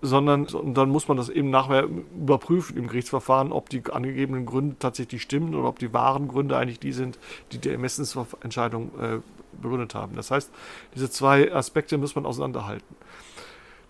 [0.00, 4.76] Sondern und dann muss man das eben nachher überprüfen im Gerichtsverfahren, ob die angegebenen Gründe
[4.78, 7.18] tatsächlich stimmen oder ob die wahren Gründe eigentlich die sind,
[7.50, 9.18] die die Ermessensentscheidung äh,
[9.60, 10.14] begründet haben.
[10.14, 10.50] Das heißt,
[10.94, 12.96] diese zwei Aspekte muss man auseinanderhalten.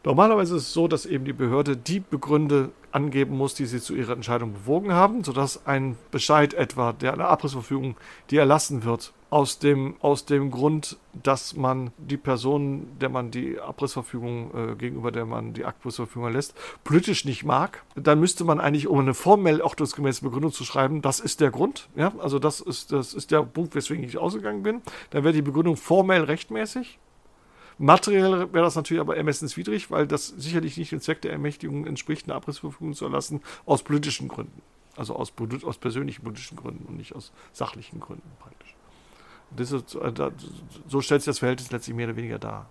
[0.05, 3.95] Normalerweise ist es so, dass eben die Behörde die Begründe angeben muss, die sie zu
[3.95, 7.97] ihrer Entscheidung bewogen haben, sodass ein Bescheid etwa, der eine Abrissverfügung,
[8.31, 13.61] die erlassen wird, aus dem, aus dem Grund, dass man die Person, der man die
[13.61, 18.87] Abrissverfügung äh, gegenüber der man die Abrissverfügung erlässt, politisch nicht mag, dann müsste man eigentlich,
[18.87, 22.93] um eine formell ordnungsgemäße Begründung zu schreiben, das ist der Grund, ja, also das ist,
[22.93, 24.81] das ist der Punkt, weswegen ich ausgegangen bin,
[25.11, 26.99] dann wäre die Begründung formell rechtmäßig,
[27.79, 32.27] Materiell wäre das natürlich aber ermessenswidrig, weil das sicherlich nicht dem Zweck der Ermächtigung entspricht,
[32.27, 34.63] eine Abrissverfügung zu erlassen, aus politischen Gründen.
[34.97, 38.75] Also aus, aus persönlichen politischen Gründen und nicht aus sachlichen Gründen praktisch.
[39.57, 40.31] Ist, äh,
[40.89, 42.69] so stellt sich das Verhältnis letztlich mehr oder weniger dar.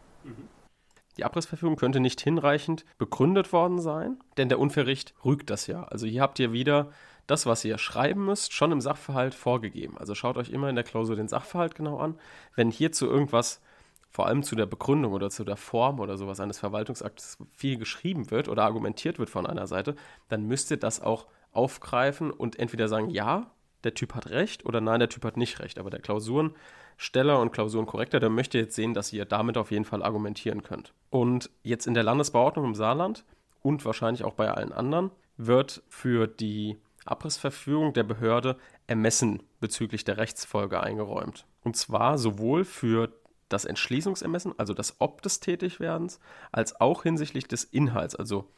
[1.17, 5.83] Die Abrissverfügung könnte nicht hinreichend begründet worden sein, denn der Unverricht rügt das ja.
[5.83, 6.91] Also hier habt ihr wieder
[7.25, 9.97] das, was ihr schreiben müsst, schon im Sachverhalt vorgegeben.
[9.97, 12.19] Also schaut euch immer in der Klausur den Sachverhalt genau an.
[12.55, 13.61] Wenn hierzu irgendwas
[14.09, 18.31] vor allem zu der Begründung oder zu der Form oder sowas eines Verwaltungsaktes viel geschrieben
[18.31, 19.95] wird oder argumentiert wird von einer Seite,
[20.29, 23.51] dann müsst ihr das auch aufgreifen und entweder sagen, ja,
[23.83, 25.79] der Typ hat recht oder nein, der Typ hat nicht recht.
[25.79, 30.03] Aber der Klausurensteller und Klausurenkorrektor, der möchte jetzt sehen, dass ihr damit auf jeden Fall
[30.03, 30.93] argumentieren könnt.
[31.09, 33.23] Und jetzt in der Landesbauordnung im Saarland
[33.61, 40.17] und wahrscheinlich auch bei allen anderen wird für die Abrissverfügung der Behörde Ermessen bezüglich der
[40.17, 41.45] Rechtsfolge eingeräumt.
[41.63, 43.11] Und zwar sowohl für
[43.49, 46.19] das Entschließungsermessen, also das Ob des Tätigwerdens,
[46.51, 48.51] als auch hinsichtlich des Inhalts, also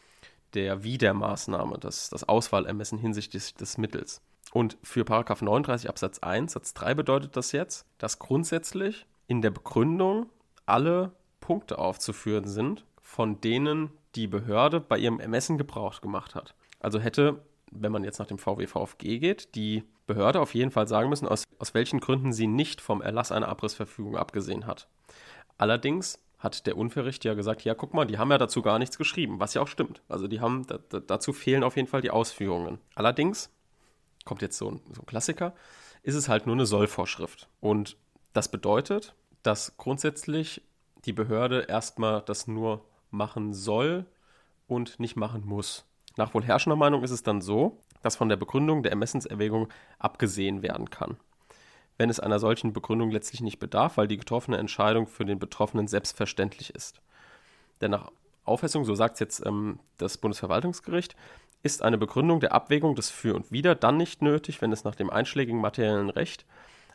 [0.53, 4.21] der Widermaßnahme, das, das Auswahlermessen hinsichtlich des, des Mittels.
[4.51, 10.27] Und für 39 Absatz 1 Satz 3 bedeutet das jetzt, dass grundsätzlich in der Begründung
[10.65, 16.55] alle Punkte aufzuführen sind, von denen die Behörde bei ihrem Ermessen Gebrauch gemacht hat.
[16.79, 21.09] Also hätte, wenn man jetzt nach dem VWVFG geht, die Behörde auf jeden Fall sagen
[21.09, 24.87] müssen, aus, aus welchen Gründen sie nicht vom Erlass einer Abrissverfügung abgesehen hat.
[25.57, 28.97] Allerdings hat der Unverricht ja gesagt, ja, guck mal, die haben ja dazu gar nichts
[28.97, 30.01] geschrieben, was ja auch stimmt.
[30.07, 32.79] Also die haben, da, dazu fehlen auf jeden Fall die Ausführungen.
[32.95, 33.51] Allerdings,
[34.25, 35.53] kommt jetzt so ein, so ein Klassiker,
[36.01, 37.49] ist es halt nur eine Sollvorschrift.
[37.59, 37.97] Und
[38.31, 40.61] das bedeutet, dass grundsätzlich
[41.05, 44.05] die Behörde erstmal das nur machen soll
[44.67, 45.85] und nicht machen muss.
[46.17, 49.69] Nach wohl herrschender Meinung ist es dann so, dass von der Begründung der Ermessenserwägung
[49.99, 51.17] abgesehen werden kann.
[51.99, 55.87] wenn es einer solchen Begründung letztlich nicht bedarf, weil die getroffene Entscheidung für den Betroffenen
[55.87, 57.01] selbstverständlich ist.
[57.81, 58.09] Denn nach
[58.45, 61.15] Auffassung, so sagt es jetzt ähm, das Bundesverwaltungsgericht,
[61.61, 64.95] ist eine Begründung der Abwägung des Für und Wider dann nicht nötig, wenn es nach
[64.95, 66.45] dem einschlägigen materiellen Recht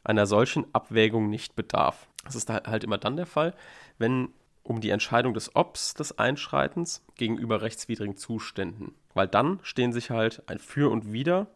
[0.05, 2.09] einer solchen Abwägung nicht bedarf.
[2.25, 3.55] Das ist halt immer dann der Fall,
[3.99, 4.31] wenn
[4.63, 8.95] um die Entscheidung des Obs des Einschreitens gegenüber rechtswidrigen Zuständen.
[9.15, 11.47] Weil dann stehen sich halt ein Für und Wider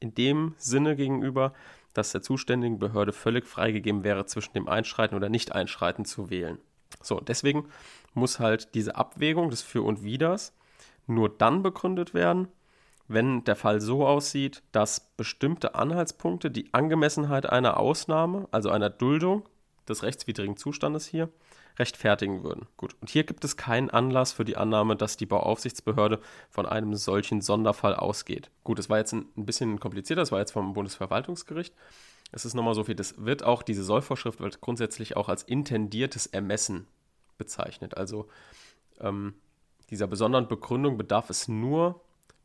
[0.00, 1.52] in dem Sinne gegenüber,
[1.92, 6.58] dass der zuständigen Behörde völlig freigegeben wäre, zwischen dem Einschreiten oder Nicht-Einschreiten zu wählen.
[7.00, 7.68] So, deswegen
[8.14, 10.52] muss halt diese Abwägung des Für und Widers
[11.06, 12.48] nur dann begründet werden,
[13.06, 19.46] wenn der Fall so aussieht, dass bestimmte Anhaltspunkte die Angemessenheit einer Ausnahme, also einer Duldung
[19.88, 21.28] des rechtswidrigen Zustandes hier,
[21.78, 22.66] rechtfertigen würden.
[22.76, 26.94] Gut, und hier gibt es keinen Anlass für die Annahme, dass die Bauaufsichtsbehörde von einem
[26.94, 28.50] solchen Sonderfall ausgeht.
[28.62, 31.74] Gut, es war jetzt ein, bisschen komplizierter, das war jetzt vom Bundesverwaltungsgericht.
[32.32, 36.26] Es ist nochmal so viel, das wird auch, diese Sollvorschrift wird grundsätzlich auch als intendiertes
[36.26, 36.86] Ermessen
[37.38, 37.96] bezeichnet.
[37.96, 38.28] Also
[39.00, 39.34] ähm,
[39.90, 42.00] dieser besonderen Begründung bedarf es nur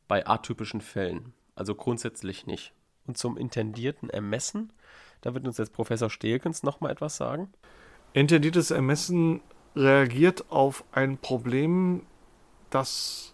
[0.07, 2.73] bei atypischen Fällen, also grundsätzlich nicht.
[3.05, 4.71] Und zum intendierten Ermessen,
[5.21, 7.51] da wird uns jetzt Professor Stehlkens nochmal etwas sagen.
[8.13, 9.41] Intendiertes Ermessen
[9.75, 12.01] reagiert auf ein Problem,
[12.69, 13.33] das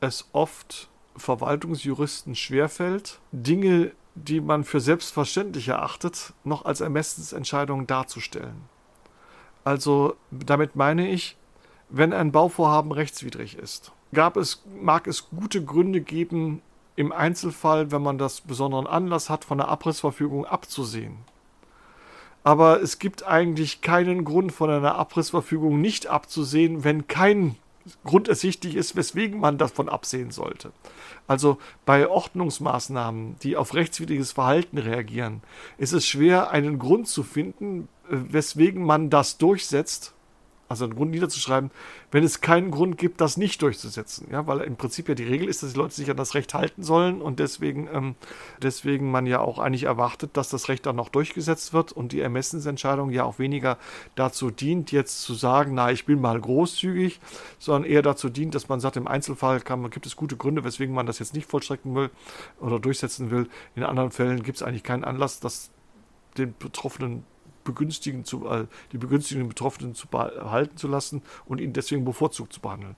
[0.00, 8.62] es oft Verwaltungsjuristen schwerfällt, Dinge, die man für selbstverständlich erachtet, noch als Ermessensentscheidung darzustellen.
[9.64, 11.36] Also damit meine ich,
[11.88, 16.62] wenn ein Bauvorhaben rechtswidrig ist, gab es, mag es gute Gründe geben,
[16.96, 21.18] im Einzelfall, wenn man das besonderen Anlass hat, von der Abrissverfügung abzusehen.
[22.46, 27.56] Aber es gibt eigentlich keinen Grund, von einer Abrissverfügung nicht abzusehen, wenn kein
[28.04, 30.70] Grund ersichtlich ist, weswegen man davon absehen sollte.
[31.26, 35.42] Also bei Ordnungsmaßnahmen, die auf rechtswidriges Verhalten reagieren,
[35.76, 40.14] ist es schwer, einen Grund zu finden, äh, weswegen man das durchsetzt,
[40.68, 41.70] also einen Grund niederzuschreiben,
[42.10, 44.28] wenn es keinen Grund gibt, das nicht durchzusetzen.
[44.30, 46.54] Ja, weil im Prinzip ja die Regel ist, dass die Leute sich an das Recht
[46.54, 48.14] halten sollen und deswegen, ähm,
[48.62, 52.20] deswegen man ja auch eigentlich erwartet, dass das Recht dann noch durchgesetzt wird und die
[52.20, 53.78] Ermessensentscheidung ja auch weniger
[54.14, 57.20] dazu dient, jetzt zu sagen, na, ich bin mal großzügig,
[57.58, 60.94] sondern eher dazu dient, dass man sagt, im Einzelfall kann, gibt es gute Gründe, weswegen
[60.94, 62.10] man das jetzt nicht vollstrecken will
[62.60, 63.48] oder durchsetzen will.
[63.74, 65.70] In anderen Fällen gibt es eigentlich keinen Anlass, das
[66.36, 67.24] den Betroffenen
[67.66, 72.60] begünstigen zu, äh, die begünstigten Betroffenen zu behalten zu lassen und ihn deswegen bevorzugt zu
[72.60, 72.96] behandeln.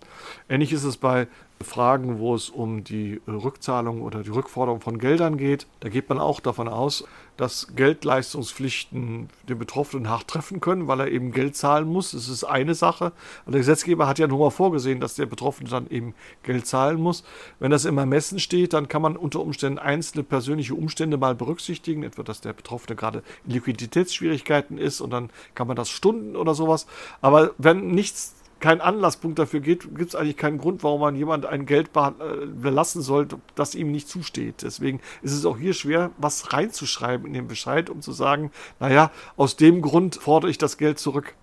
[0.48, 1.26] Ähnlich ist es bei
[1.60, 5.66] Fragen, wo es um die Rückzahlung oder die Rückforderung von Geldern geht.
[5.80, 7.04] Da geht man auch davon aus,
[7.38, 12.10] dass Geldleistungspflichten den Betroffenen hart treffen können, weil er eben Geld zahlen muss.
[12.10, 13.12] Das ist eine Sache.
[13.46, 17.00] Und der Gesetzgeber hat ja nur mal vorgesehen, dass der Betroffene dann eben Geld zahlen
[17.00, 17.22] muss.
[17.60, 22.02] Wenn das im Ermessen steht, dann kann man unter Umständen einzelne persönliche Umstände mal berücksichtigen,
[22.02, 26.56] etwa dass der Betroffene gerade in Liquiditätsschwierigkeiten ist und dann kann man das Stunden oder
[26.56, 26.88] sowas.
[27.20, 31.46] Aber wenn nichts kein Anlasspunkt dafür gibt, gibt es eigentlich keinen Grund, warum man jemand
[31.46, 34.62] ein Geld äh, belassen sollte, das ihm nicht zusteht.
[34.62, 39.10] Deswegen ist es auch hier schwer, was reinzuschreiben in den Bescheid, um zu sagen, naja,
[39.36, 41.34] aus dem Grund fordere ich das Geld zurück.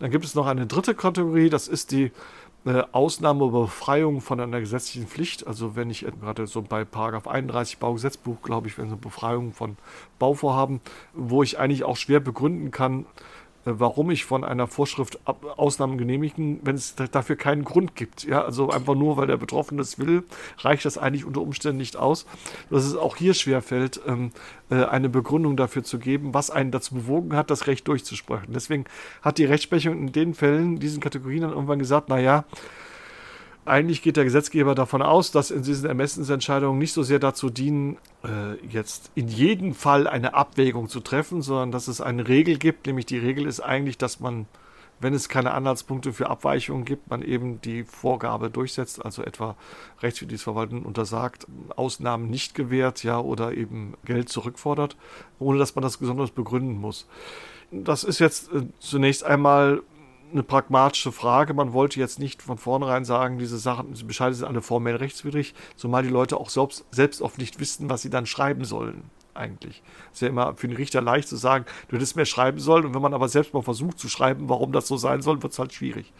[0.00, 2.10] Dann gibt es noch eine dritte Kategorie, das ist die
[2.66, 5.46] äh, Ausnahme oder Befreiung von einer gesetzlichen Pflicht.
[5.46, 9.76] Also wenn ich gerade so bei Paragraph 31 Baugesetzbuch, glaube ich, wenn so Befreiung von
[10.18, 10.80] Bauvorhaben,
[11.14, 13.06] wo ich eigentlich auch schwer begründen kann,
[13.64, 18.24] warum ich von einer Vorschrift Ausnahmen genehmigen, wenn es dafür keinen Grund gibt.
[18.24, 20.24] Ja, also einfach nur, weil der Betroffene es will,
[20.58, 22.26] reicht das eigentlich unter Umständen nicht aus.
[22.70, 24.30] Dass es auch hier schwerfällt, ähm,
[24.70, 28.52] äh, eine Begründung dafür zu geben, was einen dazu bewogen hat, das Recht durchzusprechen.
[28.54, 28.84] Deswegen
[29.22, 32.44] hat die Rechtsprechung in den Fällen, diesen Kategorien dann irgendwann gesagt, naja,
[33.70, 37.96] eigentlich geht der Gesetzgeber davon aus, dass in diesen Ermessensentscheidungen nicht so sehr dazu dienen,
[38.24, 42.86] äh, jetzt in jedem Fall eine Abwägung zu treffen, sondern dass es eine Regel gibt.
[42.86, 44.46] Nämlich die Regel ist eigentlich, dass man,
[44.98, 49.56] wenn es keine Anhaltspunkte für Abweichungen gibt, man eben die Vorgabe durchsetzt, also etwa
[50.02, 54.96] rechtswidriges Verwalten untersagt, Ausnahmen nicht gewährt, ja, oder eben Geld zurückfordert,
[55.38, 57.06] ohne dass man das besonders begründen muss.
[57.70, 59.82] Das ist jetzt äh, zunächst einmal
[60.32, 61.54] eine pragmatische Frage.
[61.54, 65.54] Man wollte jetzt nicht von vornherein sagen, diese Sachen, diese Bescheide sind alle formell rechtswidrig,
[65.76, 69.04] zumal die Leute auch selbst, selbst oft nicht wissen, was sie dann schreiben sollen.
[69.34, 69.82] Eigentlich.
[70.12, 72.84] Ist ja immer für den Richter leicht zu sagen, du hättest mehr schreiben sollen.
[72.84, 75.52] Und wenn man aber selbst mal versucht zu schreiben, warum das so sein soll, wird
[75.52, 76.12] es halt schwierig.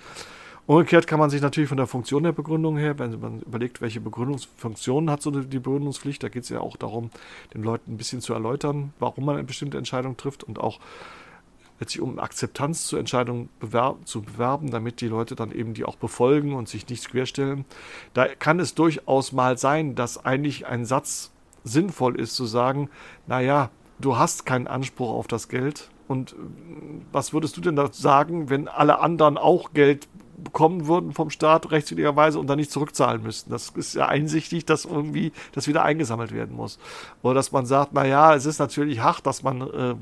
[0.67, 4.01] Umgekehrt kann man sich natürlich von der Funktion der Begründung her, wenn man überlegt, welche
[4.01, 7.11] Begründungsfunktionen hat so die Begründungspflicht, da geht es ja auch darum,
[7.53, 10.79] den Leuten ein bisschen zu erläutern, warum man eine bestimmte Entscheidung trifft und auch
[11.81, 15.97] letztlich um Akzeptanz zur Entscheidung bewerb, zu bewerben, damit die Leute dann eben die auch
[15.97, 17.65] befolgen und sich nicht querstellen.
[18.13, 21.33] Da kann es durchaus mal sein, dass eigentlich ein Satz
[21.65, 22.91] sinnvoll ist zu sagen,
[23.27, 25.91] naja, du hast keinen Anspruch auf das Geld.
[26.07, 26.37] Und äh,
[27.13, 31.71] was würdest du denn da sagen, wenn alle anderen auch Geld bekommen würden vom Staat
[31.71, 33.51] rechtswidrigerweise und dann nicht zurückzahlen müssten.
[33.51, 36.79] Das ist ja einsichtig, dass irgendwie das wieder eingesammelt werden muss.
[37.23, 39.95] Oder dass man sagt, na ja, es ist natürlich hart, dass man äh,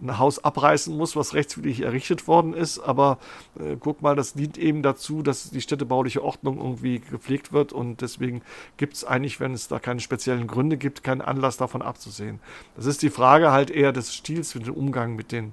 [0.00, 3.18] ein Haus abreißen muss, was rechtswidrig errichtet worden ist, aber
[3.58, 8.00] äh, guck mal, das dient eben dazu, dass die städtebauliche Ordnung irgendwie gepflegt wird und
[8.00, 8.42] deswegen
[8.76, 12.40] gibt es eigentlich, wenn es da keine speziellen Gründe gibt, keinen Anlass davon abzusehen.
[12.76, 15.52] Das ist die Frage halt eher des Stils für den Umgang mit den,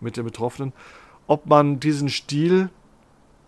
[0.00, 0.72] mit den Betroffenen.
[1.26, 2.70] Ob man diesen Stil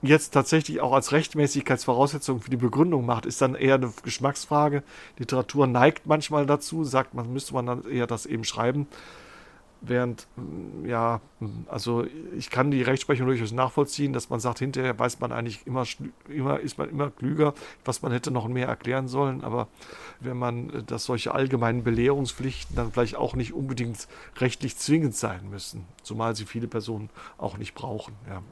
[0.06, 4.82] jetzt tatsächlich auch als Rechtmäßigkeitsvoraussetzung für die Begründung macht, ist dann eher eine Geschmacksfrage.
[5.18, 8.86] Literatur neigt manchmal dazu, sagt man, müsste man dann eher das eben schreiben.
[9.86, 14.98] Während, mm, ja, mm, also ich kann die Rechtsprechung durchaus nachvollziehen, dass man sagt, hinterher
[14.98, 15.84] weiß man eigentlich immer,
[16.28, 17.52] immer, ist man immer klüger,
[17.84, 19.44] was man hätte noch mehr erklären sollen.
[19.44, 19.68] Aber
[20.20, 25.50] wenn man, äh, dass solche allgemeinen Belehrungspflichten dann vielleicht auch nicht unbedingt rechtlich zwingend sein
[25.50, 28.14] müssen, zumal sie viele Personen auch nicht brauchen.
[28.28, 28.42] Ja.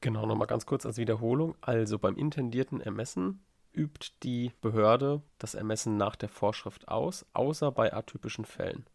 [0.00, 1.56] Genau, nochmal ganz kurz als Wiederholung.
[1.60, 7.92] Also beim intendierten Ermessen übt die Behörde das Ermessen nach der Vorschrift aus, außer bei
[7.92, 8.86] atypischen Fällen.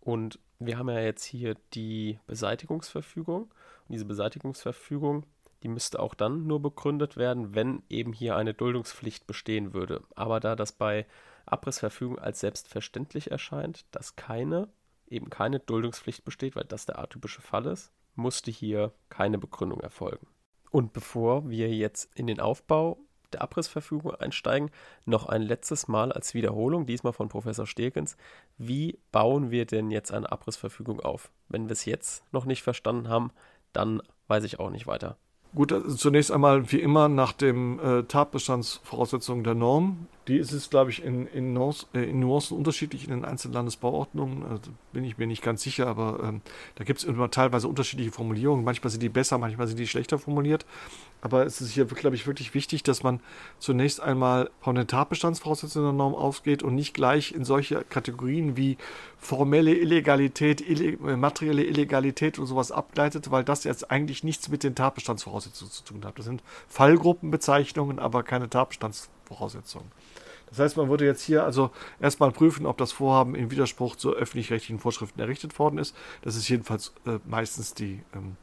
[0.00, 3.42] Und wir haben ja jetzt hier die Beseitigungsverfügung.
[3.42, 5.24] Und diese Beseitigungsverfügung,
[5.62, 10.02] die müsste auch dann nur begründet werden, wenn eben hier eine Duldungspflicht bestehen würde.
[10.14, 11.06] Aber da das bei
[11.46, 14.68] Abrissverfügung als selbstverständlich erscheint, dass keine,
[15.06, 20.26] eben keine Duldungspflicht besteht, weil das der atypische Fall ist, musste hier keine Begründung erfolgen.
[20.70, 22.98] Und bevor wir jetzt in den Aufbau
[23.32, 24.70] der Abrissverfügung einsteigen,
[25.04, 28.16] noch ein letztes Mal als Wiederholung, diesmal von Professor Stegens.
[28.56, 31.30] Wie bauen wir denn jetzt eine Abrissverfügung auf?
[31.48, 33.32] Wenn wir es jetzt noch nicht verstanden haben,
[33.72, 35.16] dann weiß ich auch nicht weiter.
[35.54, 40.06] Gut, also zunächst einmal wie immer nach den äh, Tatbestandsvoraussetzungen der Norm.
[40.28, 43.54] Die ist es, glaube ich, in, in, Nuancen, äh, in, Nuancen unterschiedlich in den einzelnen
[43.54, 44.44] Landesbauordnungen.
[44.44, 46.42] Also bin ich mir nicht ganz sicher, aber ähm,
[46.74, 48.62] da gibt es immer teilweise unterschiedliche Formulierungen.
[48.62, 50.66] Manchmal sind die besser, manchmal sind die schlechter formuliert.
[51.20, 53.20] Aber es ist hier, glaube ich, wirklich wichtig, dass man
[53.58, 58.76] zunächst einmal von den Tatbestandsvoraussetzungen der Norm ausgeht und nicht gleich in solche Kategorien wie
[59.18, 64.62] formelle Illegalität, ille äh, materielle Illegalität und sowas abgleitet, weil das jetzt eigentlich nichts mit
[64.62, 66.18] den Tatbestandsvoraussetzungen zu tun hat.
[66.18, 69.90] Das sind Fallgruppenbezeichnungen, aber keine Tatbestandsvoraussetzungen.
[70.50, 74.14] Das heißt, man würde jetzt hier also erstmal prüfen, ob das Vorhaben in Widerspruch zu
[74.14, 75.94] öffentlich-rechtlichen Vorschriften errichtet worden ist.
[76.22, 78.36] Das ist jedenfalls äh, meistens die ähm,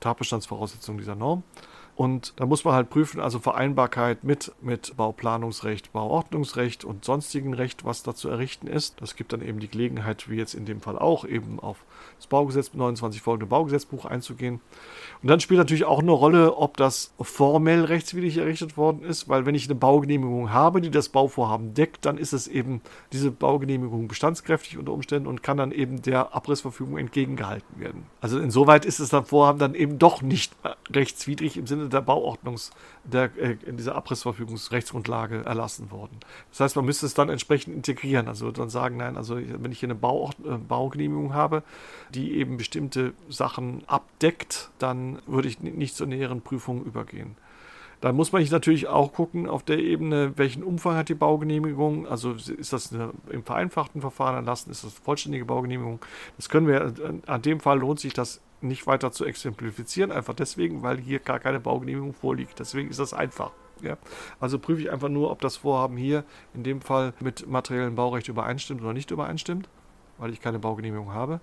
[0.00, 1.44] Tatbestandsvoraussetzung dieser Norm.
[1.94, 7.84] Und da muss man halt prüfen, also Vereinbarkeit mit, mit Bauplanungsrecht, Bauordnungsrecht und sonstigen Recht,
[7.84, 9.00] was da zu errichten ist.
[9.00, 11.84] Das gibt dann eben die Gelegenheit, wie jetzt in dem Fall auch, eben auf
[12.16, 14.60] das Baugesetz 29 folgende Baugesetzbuch einzugehen.
[15.22, 19.46] Und dann spielt natürlich auch eine Rolle, ob das formell rechtswidrig errichtet worden ist, weil
[19.46, 22.80] wenn ich eine Baugenehmigung habe, die das Bauvorhaben deckt, dann ist es eben
[23.12, 28.06] diese Baugenehmigung bestandskräftig unter Umständen und kann dann eben der Abrissverfügung entgegengehalten werden.
[28.20, 30.52] Also insoweit ist es dann Vorhaben dann eben doch nicht
[30.90, 32.70] rechtswidrig im Sinne der Bauordnungs,
[33.04, 36.18] der, äh, in dieser Abrissverfügungsrechtsgrundlage erlassen worden.
[36.50, 38.28] Das heißt, man müsste es dann entsprechend integrieren.
[38.28, 41.62] Also dann sagen, nein, also wenn ich hier eine Bauort, äh, Baugenehmigung habe,
[42.10, 47.36] die eben bestimmte Sachen abdeckt, dann würde ich nicht zur näheren Prüfung übergehen.
[48.02, 52.08] Da muss man natürlich auch gucken auf der Ebene, welchen Umfang hat die Baugenehmigung.
[52.08, 56.00] Also ist das eine, im vereinfachten Verfahren erlassen, ist das vollständige Baugenehmigung.
[56.36, 56.92] Das können wir,
[57.26, 61.38] an dem Fall lohnt sich das nicht weiter zu exemplifizieren, einfach deswegen, weil hier gar
[61.38, 62.58] keine Baugenehmigung vorliegt.
[62.58, 63.52] Deswegen ist das einfach.
[63.82, 63.96] Ja?
[64.40, 66.24] Also prüfe ich einfach nur, ob das Vorhaben hier
[66.54, 69.68] in dem Fall mit materiellem Baurecht übereinstimmt oder nicht übereinstimmt,
[70.18, 71.40] weil ich keine Baugenehmigung habe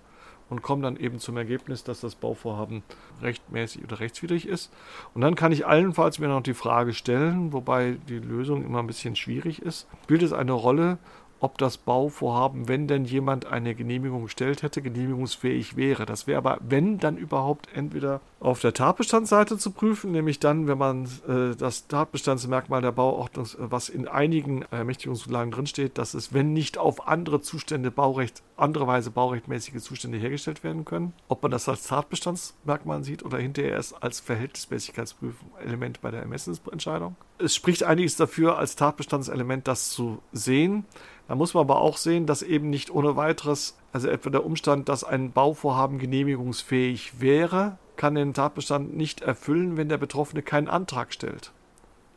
[0.50, 2.84] und komme dann eben zum Ergebnis, dass das Bauvorhaben
[3.22, 4.72] rechtmäßig oder rechtswidrig ist.
[5.14, 8.88] Und dann kann ich allenfalls mir noch die Frage stellen, wobei die Lösung immer ein
[8.88, 10.98] bisschen schwierig ist, spielt es eine Rolle,
[11.40, 16.06] ob das Bauvorhaben, wenn denn jemand eine Genehmigung gestellt hätte, genehmigungsfähig wäre.
[16.06, 20.78] Das wäre aber, wenn, dann überhaupt entweder auf der Tatbestandsseite zu prüfen, nämlich dann, wenn
[20.78, 26.78] man äh, das Tatbestandsmerkmal der Bauordnung, was in einigen Ermächtigungslagen drinsteht, dass es, wenn nicht
[26.78, 31.88] auf andere Zustände Baurecht, andere Weise baurechtmäßige Zustände hergestellt werden können, ob man das als
[31.88, 37.16] Tatbestandsmerkmal sieht oder hinterher erst als Verhältnismäßigkeitsprüfelement bei der Ermessensentscheidung.
[37.38, 40.86] Es spricht einiges dafür, als Tatbestandselement das zu sehen.
[41.30, 44.90] Da muss man aber auch sehen, dass eben nicht ohne weiteres, also etwa der Umstand,
[44.90, 51.14] dass ein Bauvorhaben genehmigungsfähig wäre, kann den Tatbestand nicht erfüllen, wenn der Betroffene keinen Antrag
[51.14, 51.52] stellt.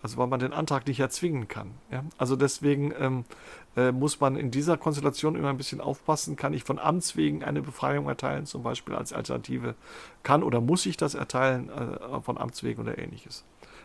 [0.01, 1.73] Also weil man den Antrag nicht erzwingen kann.
[1.91, 2.05] Ja?
[2.17, 3.25] Also deswegen ähm,
[3.77, 6.37] äh, muss man in dieser Konstellation immer ein bisschen aufpassen.
[6.37, 9.75] Kann ich von Amts wegen eine Befreiung erteilen, zum Beispiel als Alternative?
[10.23, 13.45] Kann oder muss ich das erteilen äh, von Amts wegen oder ähnliches?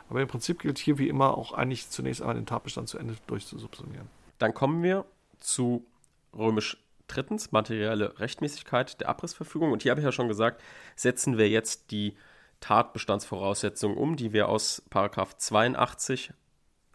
[0.10, 3.16] Aber im Prinzip gilt hier wie immer auch eigentlich zunächst einmal den Tatbestand zu Ende
[3.28, 4.08] durchzusubsumieren.
[4.38, 5.04] Dann kommen wir
[5.40, 5.86] zu
[6.34, 6.78] römisch
[7.08, 9.72] drittens, materielle Rechtmäßigkeit der Abrissverfügung.
[9.72, 10.62] Und hier habe ich ja schon gesagt,
[10.96, 12.16] setzen wir jetzt die
[12.60, 16.34] Tatbestandsvoraussetzungen um, die wir aus 82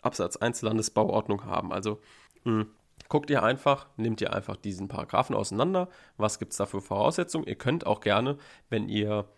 [0.03, 1.73] Absatz 1 Landesbauordnung haben.
[1.73, 2.01] Also
[2.45, 2.71] mh, hm,
[3.09, 5.89] guckt ihr einfach, nehmt ihr einfach diesen Paragraphen auseinander.
[6.17, 7.47] Was gibt es da für Voraussetzungen?
[7.47, 8.39] Ihr könnt auch gerne,
[8.69, 9.29] wenn ihr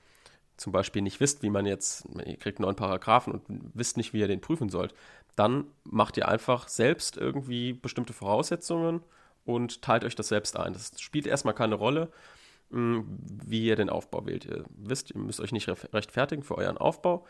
[0.56, 4.20] zum Beispiel nicht wisst, wie man jetzt, ihr kriegt neuen Paragraphen und wisst nicht, wie
[4.20, 4.94] ihr den prüfen sollt,
[5.36, 9.02] dann macht ihr einfach selbst irgendwie bestimmte Voraussetzungen
[9.44, 10.72] und teilt euch das selbst ein.
[10.72, 12.10] Das spielt erstmal keine Rolle,
[12.70, 13.04] hm,
[13.44, 14.44] wie ihr den Aufbau wählt.
[14.44, 17.26] Ihr wisst, ihr müsst euch nicht rechtfertigen für euren Aufbau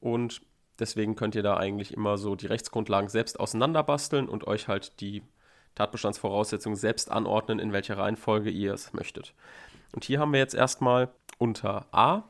[0.00, 0.40] und
[0.78, 5.22] deswegen könnt ihr da eigentlich immer so die Rechtsgrundlagen selbst auseinanderbasteln und euch halt die
[5.74, 9.34] Tatbestandsvoraussetzungen selbst anordnen, in welcher Reihenfolge ihr es möchtet.
[9.92, 12.24] Und hier haben wir jetzt erstmal unter A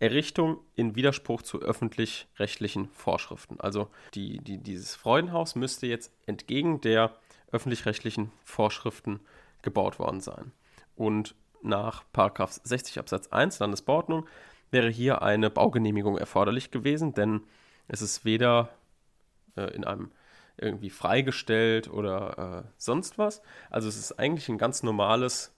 [0.00, 3.60] Errichtung in Widerspruch zu öffentlich-rechtlichen Vorschriften.
[3.60, 7.14] Also die, die, dieses Freudenhaus müsste jetzt entgegen der
[7.52, 9.20] öffentlich-rechtlichen Vorschriften
[9.62, 10.52] gebaut worden sein.
[10.96, 14.26] Und nach 60 Absatz 1 Landesbauordnung
[14.70, 17.42] wäre hier eine Baugenehmigung erforderlich gewesen, denn
[17.86, 18.70] es ist weder
[19.56, 20.12] äh, in einem
[20.56, 23.42] irgendwie freigestellt oder äh, sonst was.
[23.68, 25.52] Also es ist eigentlich ein ganz normales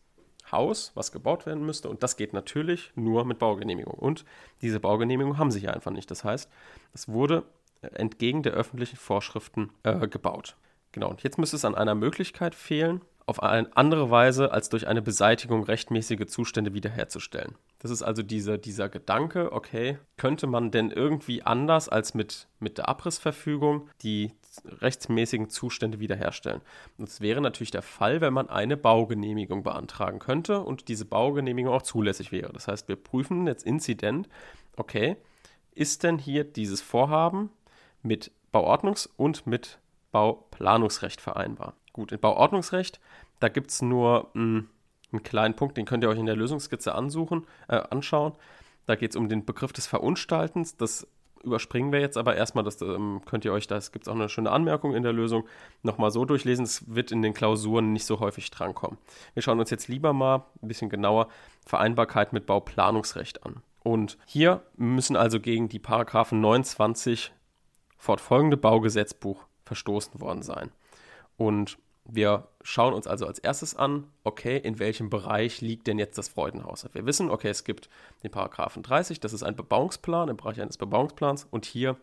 [0.53, 1.89] Haus, was gebaut werden müsste.
[1.89, 3.95] Und das geht natürlich nur mit Baugenehmigung.
[3.95, 4.25] Und
[4.61, 6.11] diese Baugenehmigung haben sie hier einfach nicht.
[6.11, 6.51] Das heißt,
[6.95, 7.45] es wurde
[7.81, 10.57] entgegen der öffentlichen Vorschriften äh, gebaut.
[10.93, 14.87] Genau, und jetzt müsste es an einer Möglichkeit fehlen, auf eine andere Weise als durch
[14.87, 17.55] eine Beseitigung rechtmäßige Zustände wiederherzustellen.
[17.79, 22.79] Das ist also dieser, dieser Gedanke, okay, könnte man denn irgendwie anders als mit, mit
[22.79, 24.33] der Abrissverfügung die
[24.65, 26.61] rechtsmäßigen Zustände wiederherstellen?
[26.99, 31.83] Das wäre natürlich der Fall, wenn man eine Baugenehmigung beantragen könnte und diese Baugenehmigung auch
[31.83, 32.53] zulässig wäre.
[32.53, 34.29] Das heißt, wir prüfen jetzt Inzident,
[34.77, 35.17] okay,
[35.75, 37.51] ist denn hier dieses Vorhaben
[38.03, 39.79] mit Bauordnungs- und mit
[40.11, 41.75] Bauplanungsrecht vereinbar?
[41.93, 43.01] Gut, in Bauordnungsrecht,
[43.41, 44.69] da gibt es nur mh, hm,
[45.13, 48.33] einen kleinen Punkt, den könnt ihr euch in der Lösungsskizze ansuchen, äh, anschauen.
[48.87, 50.77] Da geht es um den Begriff des Verunstaltens.
[50.77, 51.07] Das
[51.43, 54.29] überspringen wir jetzt aber erstmal, das ähm, könnt ihr euch, da gibt es auch eine
[54.29, 55.47] schöne Anmerkung in der Lösung,
[55.83, 56.65] nochmal so durchlesen.
[56.65, 58.99] Es wird in den Klausuren nicht so häufig drankommen.
[59.35, 61.29] Wir schauen uns jetzt lieber mal ein bisschen genauer
[61.67, 63.63] Vereinbarkeit mit Bauplanungsrecht an.
[63.83, 67.33] Und hier müssen also gegen die Paragraphen 29
[67.99, 70.71] fortfolgende Baugesetzbuch verstoßen worden sein.
[71.37, 71.79] Und
[72.15, 76.29] wir schauen uns also als erstes an, okay, in welchem Bereich liegt denn jetzt das
[76.29, 76.87] Freudenhaus?
[76.93, 77.89] Wir wissen, okay, es gibt
[78.23, 81.97] den Paragraphen 30, das ist ein Bebauungsplan im Bereich eines Bebauungsplans und hier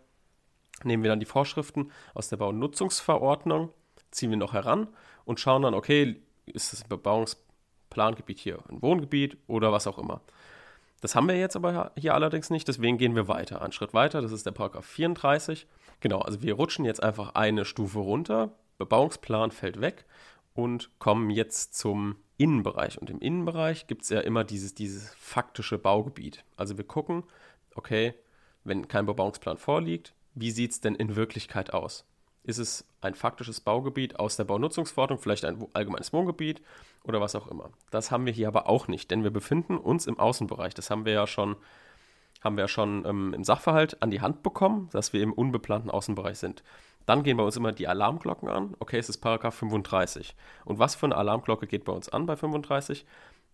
[0.84, 3.70] nehmen wir dann die Vorschriften aus der Baunutzungsverordnung,
[4.10, 4.88] ziehen wir noch heran
[5.26, 10.22] und schauen dann, okay, ist das Bebauungsplangebiet hier ein Wohngebiet oder was auch immer.
[11.02, 13.62] Das haben wir jetzt aber hier allerdings nicht, deswegen gehen wir weiter.
[13.62, 15.68] Einen Schritt weiter, das ist der Paragraph 34.
[16.00, 20.06] Genau, also wir rutschen jetzt einfach eine Stufe runter Bebauungsplan fällt weg
[20.56, 22.98] und kommen jetzt zum Innenbereich.
[22.98, 26.44] Und im Innenbereich gibt es ja immer dieses, dieses faktische Baugebiet.
[26.56, 27.24] Also wir gucken,
[27.76, 28.16] okay,
[28.64, 32.06] wenn kein Bebauungsplan vorliegt, wie sieht es denn in Wirklichkeit aus?
[32.44, 36.62] Ist es ein faktisches Baugebiet aus der Baunutzungsverordnung, vielleicht ein allgemeines Wohngebiet
[37.04, 37.72] oder was auch immer?
[37.92, 40.74] Das haben wir hier aber auch nicht, denn wir befinden uns im Außenbereich.
[40.74, 41.58] Das haben wir ja schon,
[42.42, 45.92] haben wir ja schon ähm, im Sachverhalt an die Hand bekommen, dass wir im unbeplanten
[45.92, 46.64] Außenbereich sind.
[47.06, 48.76] Dann gehen bei uns immer die Alarmglocken an.
[48.80, 50.36] Okay, es ist Paragraph 35.
[50.66, 53.06] Und was für eine Alarmglocke geht bei uns an bei 35?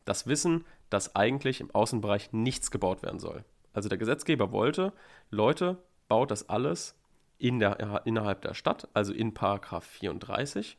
[0.03, 3.43] Das Wissen, dass eigentlich im Außenbereich nichts gebaut werden soll.
[3.73, 4.93] Also der Gesetzgeber wollte,
[5.31, 5.77] Leute,
[6.07, 6.95] baut das alles
[7.37, 10.77] in der, innerhalb der Stadt, also in Paragraph 34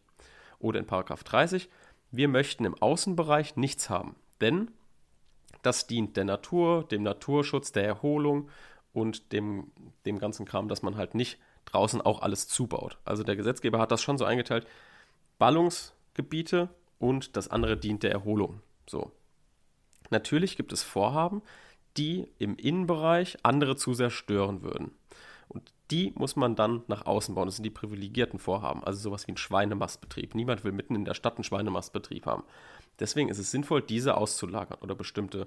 [0.58, 1.68] oder in Paragraph 30.
[2.10, 4.70] Wir möchten im Außenbereich nichts haben, denn
[5.62, 8.48] das dient der Natur, dem Naturschutz, der Erholung
[8.92, 9.70] und dem,
[10.06, 12.98] dem ganzen Kram, dass man halt nicht draußen auch alles zubaut.
[13.04, 14.66] Also der Gesetzgeber hat das schon so eingeteilt,
[15.38, 18.62] Ballungsgebiete und das andere dient der Erholung.
[18.88, 19.12] So.
[20.10, 21.42] Natürlich gibt es Vorhaben,
[21.96, 24.92] die im Innenbereich andere zu sehr stören würden.
[25.48, 27.46] Und die muss man dann nach außen bauen.
[27.46, 30.34] Das sind die privilegierten Vorhaben, also sowas wie ein Schweinemastbetrieb.
[30.34, 32.44] Niemand will mitten in der Stadt einen Schweinemastbetrieb haben.
[32.98, 35.46] Deswegen ist es sinnvoll, diese auszulagern oder bestimmte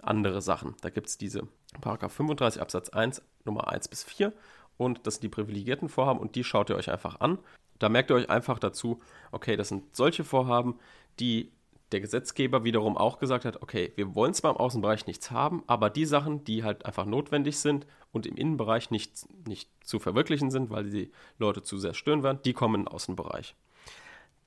[0.00, 0.74] andere Sachen.
[0.82, 1.48] Da gibt es diese
[1.80, 4.32] Paragraph 35 Absatz 1 Nummer 1 bis 4
[4.76, 7.38] und das sind die privilegierten Vorhaben und die schaut ihr euch einfach an.
[7.78, 9.00] Da merkt ihr euch einfach dazu,
[9.32, 10.78] okay, das sind solche Vorhaben,
[11.20, 11.50] die
[11.92, 15.90] der Gesetzgeber wiederum auch gesagt hat, okay, wir wollen zwar im Außenbereich nichts haben, aber
[15.90, 20.70] die Sachen, die halt einfach notwendig sind und im Innenbereich nicht, nicht zu verwirklichen sind,
[20.70, 23.54] weil die Leute zu sehr stören werden, die kommen in den Außenbereich.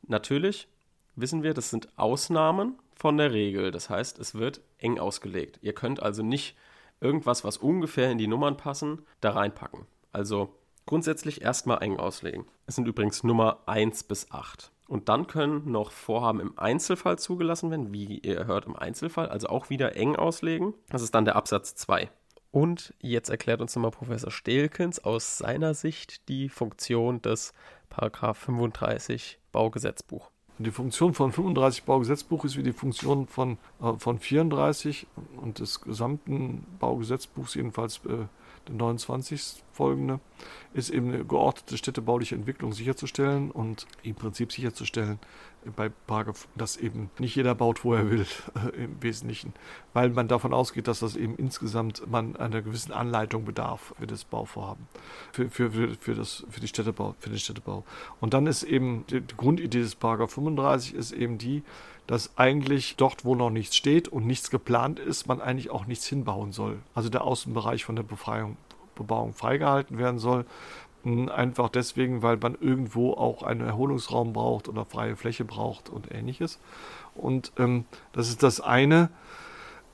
[0.08, 0.68] Natürlich
[1.16, 3.72] wissen wir, das sind Ausnahmen von der Regel.
[3.72, 5.60] Das heißt, es wird eng ausgelegt.
[5.62, 6.56] Ihr könnt also nicht
[7.00, 9.86] irgendwas, was ungefähr in die Nummern passen, da reinpacken.
[10.12, 10.54] Also
[10.86, 12.46] grundsätzlich erstmal eng auslegen.
[12.66, 14.72] Es sind übrigens Nummer 1 bis 8.
[14.88, 19.48] Und dann können noch Vorhaben im Einzelfall zugelassen werden, wie ihr hört im Einzelfall, also
[19.50, 20.74] auch wieder eng auslegen.
[20.90, 22.10] Das ist dann der Absatz 2.
[22.52, 27.54] Und jetzt erklärt uns nochmal Professor Stelkens aus seiner Sicht die Funktion des
[27.90, 30.32] Paragraph 35 Baugesetzbuch.
[30.60, 35.06] Die Funktion von 35 Baugesetzbuch ist wie die Funktion von, äh, von 34
[35.40, 38.26] und des gesamten Baugesetzbuchs, jedenfalls äh,
[38.70, 40.20] 29 folgende,
[40.74, 45.20] ist eben eine geordnete städtebauliche Entwicklung sicherzustellen und im Prinzip sicherzustellen,
[45.76, 49.54] bei Paragraph, dass eben nicht jeder baut, wo er will, äh, im Wesentlichen,
[49.94, 54.24] weil man davon ausgeht, dass das eben insgesamt man einer gewissen Anleitung bedarf für das
[54.24, 54.88] Bauvorhaben,
[55.32, 57.84] für, für, für, das, für, die Städtebau, für den Städtebau.
[58.20, 61.64] Und dann ist eben die, die Grundidee des Paragraph 35 ist eben die,
[62.08, 66.08] dass eigentlich dort, wo noch nichts steht und nichts geplant ist, man eigentlich auch nichts
[66.08, 66.80] hinbauen soll.
[66.96, 68.58] Also der Außenbereich von der Befreiung,
[68.96, 70.46] Bebauung freigehalten werden soll.
[71.30, 76.60] Einfach deswegen, weil man irgendwo auch einen Erholungsraum braucht oder freie Fläche braucht und ähnliches.
[77.16, 79.10] Und ähm, das ist das eine.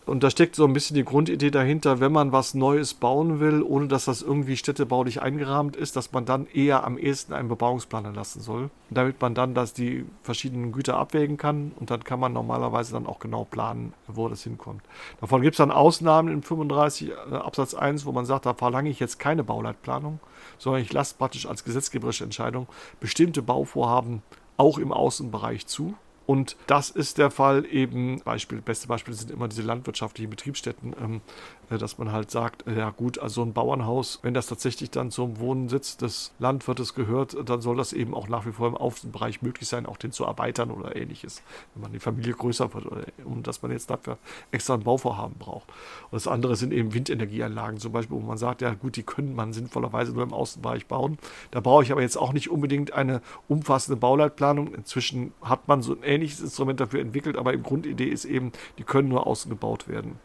[0.06, 3.62] Und da steckt so ein bisschen die Grundidee dahinter, wenn man was Neues bauen will,
[3.62, 8.06] ohne dass das irgendwie städtebaulich eingerahmt ist, dass man dann eher am ehesten einen Bebauungsplan
[8.06, 12.34] erlassen soll, damit man dann das die verschiedenen Güter abwägen kann und dann kann man
[12.34, 14.82] normalerweise dann auch genau planen, wo das hinkommt.
[15.22, 18.90] Davon gibt es dann Ausnahmen in 35 äh, Absatz 1, wo man sagt, da verlange
[18.90, 20.20] ich jetzt keine Bauleitplanung,
[20.58, 22.68] sondern ich lasse praktisch als gesetzgeberische Entscheidung
[23.00, 24.22] bestimmte Bauvorhaben
[24.58, 25.96] auch im Außenbereich zu.
[26.26, 31.22] Und das ist der Fall eben, Beispiel, beste Beispiele sind immer diese landwirtschaftlichen Betriebsstätten, ähm,
[31.63, 35.12] äh, dass man halt sagt, äh, ja gut, also ein Bauernhaus, wenn das tatsächlich dann
[35.12, 39.42] zum Wohnsitz des Landwirtes gehört, dann soll das eben auch nach wie vor im Außenbereich
[39.42, 41.42] möglich sein, auch den zu erweitern oder ähnliches,
[41.74, 44.18] wenn man die Familie größer wird oder und dass man jetzt dafür
[44.52, 45.68] extra ein Bauvorhaben braucht.
[46.12, 49.36] Und das andere sind eben Windenergieanlagen zum Beispiel, wo man sagt, ja gut, die können
[49.36, 51.18] man sinnvollerweise nur im Außenbereich bauen.
[51.52, 54.74] Da brauche ich aber jetzt auch nicht unbedingt eine umfassende Bauleitplanung.
[54.74, 58.84] Inzwischen hat man so ein ähnliches Instrument dafür entwickelt, aber im Grundidee ist eben, die
[58.84, 60.20] können nur außen gebaut werden.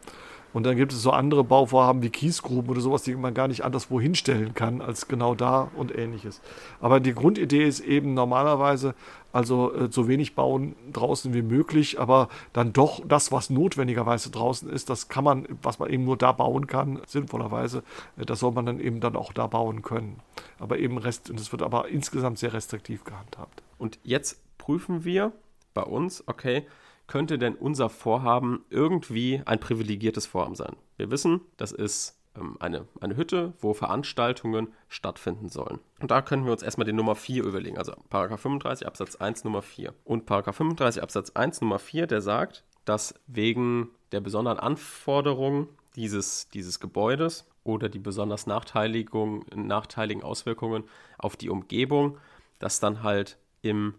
[0.53, 3.63] Und dann gibt es so andere Bauvorhaben wie Kiesgruben oder sowas, die man gar nicht
[3.63, 6.41] anderswo hinstellen kann als genau da und ähnliches.
[6.81, 8.95] Aber die Grundidee ist eben normalerweise,
[9.31, 14.69] also äh, so wenig bauen draußen wie möglich, aber dann doch das, was notwendigerweise draußen
[14.69, 17.83] ist, das kann man, was man eben nur da bauen kann, sinnvollerweise,
[18.17, 20.19] äh, das soll man dann eben dann auch da bauen können.
[20.57, 23.61] Aber eben Rest, und es wird aber insgesamt sehr restriktiv gehandhabt.
[23.77, 25.31] Und jetzt prüfen wir
[25.73, 26.65] bei uns, okay,
[27.09, 30.75] könnte denn unser Vorhaben irgendwie ein privilegiertes Vorhaben sein?
[30.95, 35.79] Wir wissen, das ist ähm, eine, eine Hütte, wo Veranstaltungen stattfinden sollen.
[35.99, 39.43] Und da können wir uns erstmal die Nummer 4 überlegen, also Paragraph 35 Absatz 1
[39.43, 39.93] Nummer 4.
[40.05, 46.47] Und Paragraph 35 Absatz 1 Nummer 4, der sagt, dass wegen der besonderen Anforderungen dieses,
[46.49, 50.83] dieses Gebäudes oder die besonders nachteiligen Auswirkungen
[51.17, 52.19] auf die Umgebung,
[52.59, 53.95] das dann halt im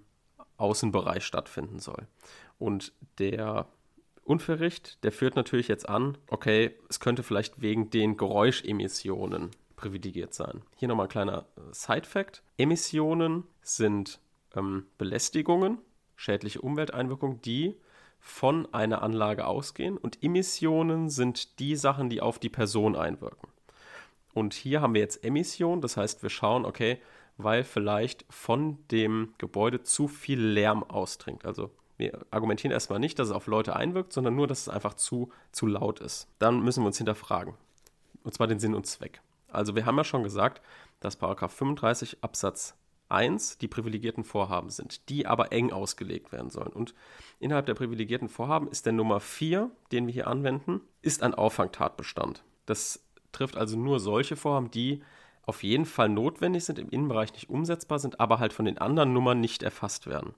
[0.56, 2.06] Außenbereich stattfinden soll.
[2.60, 3.66] Und der
[4.22, 10.62] Unverricht, der führt natürlich jetzt an, okay, es könnte vielleicht wegen den Geräuschemissionen privilegiert sein.
[10.76, 12.42] Hier nochmal ein kleiner äh, Side-Fact.
[12.58, 14.20] Emissionen sind
[14.54, 15.78] ähm, Belästigungen,
[16.16, 17.76] schädliche Umwelteinwirkungen, die
[18.20, 23.48] von einer Anlage ausgehen und Emissionen sind die Sachen, die auf die Person einwirken.
[24.34, 26.98] Und hier haben wir jetzt Emission, das heißt, wir schauen, okay,
[27.38, 31.46] weil vielleicht von dem Gebäude zu viel Lärm ausdringt.
[31.46, 31.70] Also
[32.00, 35.30] wir argumentieren erstmal nicht, dass es auf Leute einwirkt, sondern nur, dass es einfach zu,
[35.52, 36.28] zu laut ist.
[36.38, 37.54] Dann müssen wir uns hinterfragen.
[38.24, 39.20] Und zwar den Sinn und Zweck.
[39.48, 40.60] Also wir haben ja schon gesagt,
[41.00, 42.74] dass Paragraph 35 Absatz
[43.08, 46.72] 1 die privilegierten Vorhaben sind, die aber eng ausgelegt werden sollen.
[46.72, 46.94] Und
[47.38, 52.44] innerhalb der privilegierten Vorhaben ist der Nummer 4, den wir hier anwenden, ist ein Auffangtatbestand.
[52.66, 55.02] Das trifft also nur solche Vorhaben, die
[55.42, 59.12] auf jeden Fall notwendig sind, im Innenbereich nicht umsetzbar sind, aber halt von den anderen
[59.12, 60.34] Nummern nicht erfasst werden.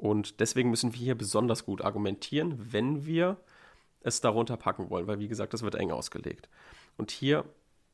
[0.00, 3.36] Und deswegen müssen wir hier besonders gut argumentieren, wenn wir
[4.00, 6.48] es darunter packen wollen, weil wie gesagt, das wird eng ausgelegt.
[6.96, 7.44] Und hier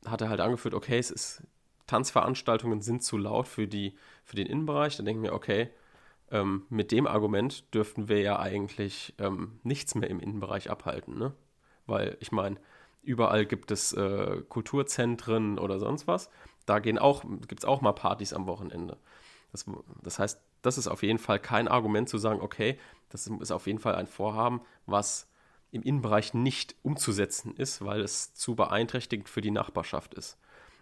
[0.05, 1.43] hat er halt angeführt, okay, es ist,
[1.85, 4.95] Tanzveranstaltungen sind zu laut für, die, für den Innenbereich.
[4.95, 5.69] Dann denken wir, okay,
[6.31, 11.33] ähm, mit dem Argument dürften wir ja eigentlich ähm, nichts mehr im Innenbereich abhalten, ne?
[11.87, 12.55] Weil ich meine,
[13.01, 16.29] überall gibt es äh, Kulturzentren oder sonst was.
[16.65, 18.97] Da gibt es auch mal Partys am Wochenende.
[19.65, 19.65] Das,
[20.03, 22.77] das heißt, das ist auf jeden Fall kein Argument zu sagen, okay,
[23.09, 25.27] das ist auf jeden Fall ein Vorhaben, was
[25.71, 30.37] im Innenbereich nicht umzusetzen ist, weil es zu beeinträchtigend für die Nachbarschaft ist.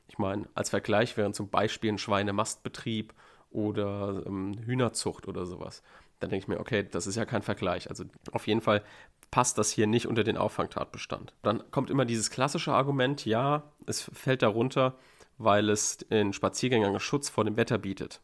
[0.08, 3.14] Ich meine, als Vergleich wären zum Beispiel ein Schweinemastbetrieb
[3.50, 5.82] oder ähm, Hühnerzucht oder sowas.
[6.20, 7.90] Dann denke ich mir, okay, das ist ja kein Vergleich.
[7.90, 8.84] Also auf jeden Fall
[9.32, 11.34] passt das hier nicht unter den Auffangtatbestand.
[11.42, 14.96] Dann kommt immer dieses klassische Argument, ja, es fällt darunter,
[15.38, 18.22] weil es den Spaziergängern Schutz vor dem Wetter bietet.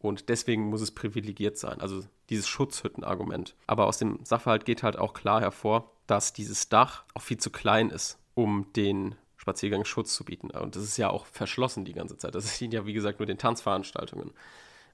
[0.00, 3.54] Und deswegen muss es privilegiert sein, also dieses Schutzhüttenargument.
[3.66, 7.50] Aber aus dem Sachverhalt geht halt auch klar hervor, dass dieses Dach auch viel zu
[7.50, 10.50] klein ist, um den Spaziergang Schutz zu bieten.
[10.50, 12.34] Und das ist ja auch verschlossen die ganze Zeit.
[12.34, 14.32] Das dient ja, wie gesagt, nur den Tanzveranstaltungen.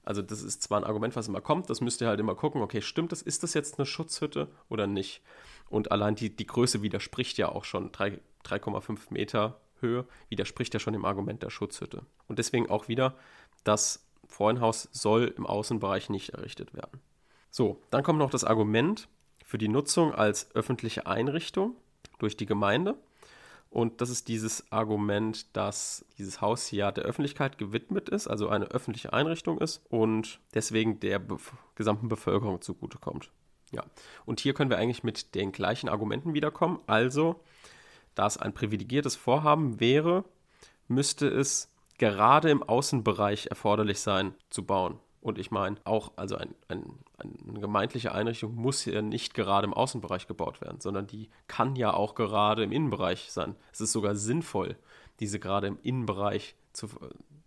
[0.03, 2.63] Also das ist zwar ein Argument, was immer kommt, das müsst ihr halt immer gucken,
[2.63, 5.21] okay, stimmt das, ist das jetzt eine Schutzhütte oder nicht?
[5.69, 10.93] Und allein die, die Größe widerspricht ja auch schon 3,5 Meter Höhe, widerspricht ja schon
[10.93, 12.07] dem Argument der Schutzhütte.
[12.29, 13.17] Und deswegen auch wieder,
[13.65, 17.01] das Freudenhaus soll im Außenbereich nicht errichtet werden.
[17.51, 19.09] So, dann kommt noch das Argument
[19.45, 21.77] für die Nutzung als öffentliche Einrichtung
[22.19, 22.97] durch die Gemeinde.
[23.71, 28.67] Und das ist dieses Argument, dass dieses Haus ja der Öffentlichkeit gewidmet ist, also eine
[28.67, 33.31] öffentliche Einrichtung ist und deswegen der bef gesamten Bevölkerung zugutekommt.
[33.73, 33.85] Ja,
[34.25, 36.81] und hier können wir eigentlich mit den gleichen Argumenten wiederkommen.
[36.87, 37.41] Also,
[38.15, 40.25] da es ein privilegiertes Vorhaben wäre,
[40.89, 41.69] müsste es
[41.99, 44.99] gerade im Außenbereich erforderlich sein zu bauen.
[45.21, 46.85] Und ich meine, auch, also ein, ein,
[47.19, 51.93] eine gemeindliche Einrichtung muss ja nicht gerade im Außenbereich gebaut werden, sondern die kann ja
[51.93, 53.57] auch gerade im Innenbereich sein.
[53.73, 54.77] Es ist sogar sinnvoll,
[55.19, 56.89] diese gerade im Innenbereich zu,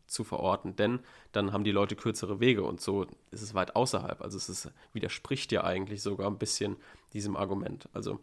[0.08, 1.00] zu verorten, denn
[1.32, 4.22] dann haben die Leute kürzere Wege und so ist es weit außerhalb.
[4.22, 6.76] Also es ist, widerspricht ja eigentlich sogar ein bisschen
[7.14, 7.88] diesem Argument.
[7.94, 8.20] Also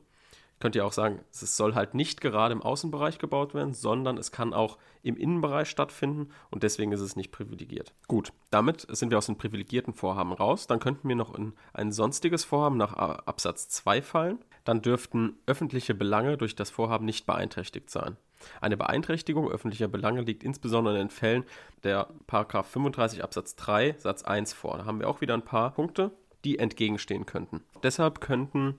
[0.59, 4.32] könnt ihr auch sagen, es soll halt nicht gerade im Außenbereich gebaut werden, sondern es
[4.32, 7.92] kann auch im Innenbereich stattfinden und deswegen ist es nicht privilegiert.
[8.09, 10.66] Gut, damit sind wir aus den privilegierten Vorhaben raus.
[10.66, 14.38] Dann könnten wir noch in ein sonstiges Vorhaben nach Absatz 2 fallen.
[14.64, 18.16] Dann dürften öffentliche Belange durch das Vorhaben nicht beeinträchtigt sein.
[18.61, 21.44] Eine Beeinträchtigung öffentlicher Belange liegt insbesondere in den Fällen
[21.84, 24.78] der 35 Absatz 3 Satz 1 vor.
[24.78, 26.11] Da haben wir auch wieder ein paar Punkte,
[26.44, 27.62] die entgegenstehen könnten.
[27.82, 28.76] Deshalb könnten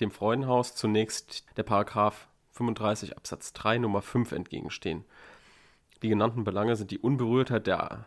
[0.00, 5.04] dem Freudenhaus zunächst der Paragraph 35 Absatz 3 Nummer 5 entgegenstehen.
[6.02, 8.06] Die genannten Belange sind die Unberührtheit der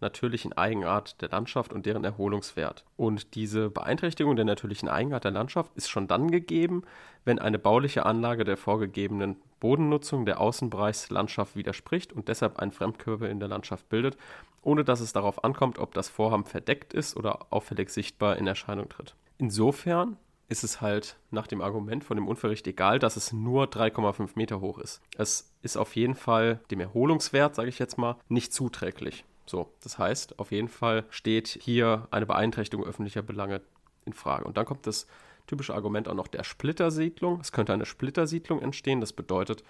[0.00, 2.84] natürlichen Eigenart der Landschaft und deren Erholungswert.
[2.96, 6.82] Und diese Beeinträchtigung der natürlichen Eigenart der Landschaft ist schon dann gegeben,
[7.24, 13.40] wenn eine bauliche Anlage der vorgegebenen Bodennutzung der Außenbereichslandschaft widerspricht und deshalb einen Fremdkörper in
[13.40, 14.18] der Landschaft bildet,
[14.62, 18.88] ohne dass es darauf ankommt, ob das Vorhaben verdeckt ist oder auffällig sichtbar in Erscheinung
[18.88, 19.14] tritt.
[19.38, 20.18] Insofern
[20.48, 24.60] ist es halt nach dem Argument von dem Unverricht egal, dass es nur 3,5 Meter
[24.60, 25.00] hoch ist.
[25.16, 29.24] Es ist auf jeden Fall dem Erholungswert, sage ich jetzt mal, nicht zuträglich.
[29.46, 33.60] So, das heißt, auf jeden Fall steht hier eine Beeinträchtigung öffentlicher Belange
[34.04, 34.44] in Frage.
[34.44, 35.06] Und dann kommt das
[35.46, 37.40] typische Argument auch noch der Splittersiedlung.
[37.40, 39.00] Es könnte eine Splittersiedlung entstehen.
[39.00, 39.62] Das bedeutet,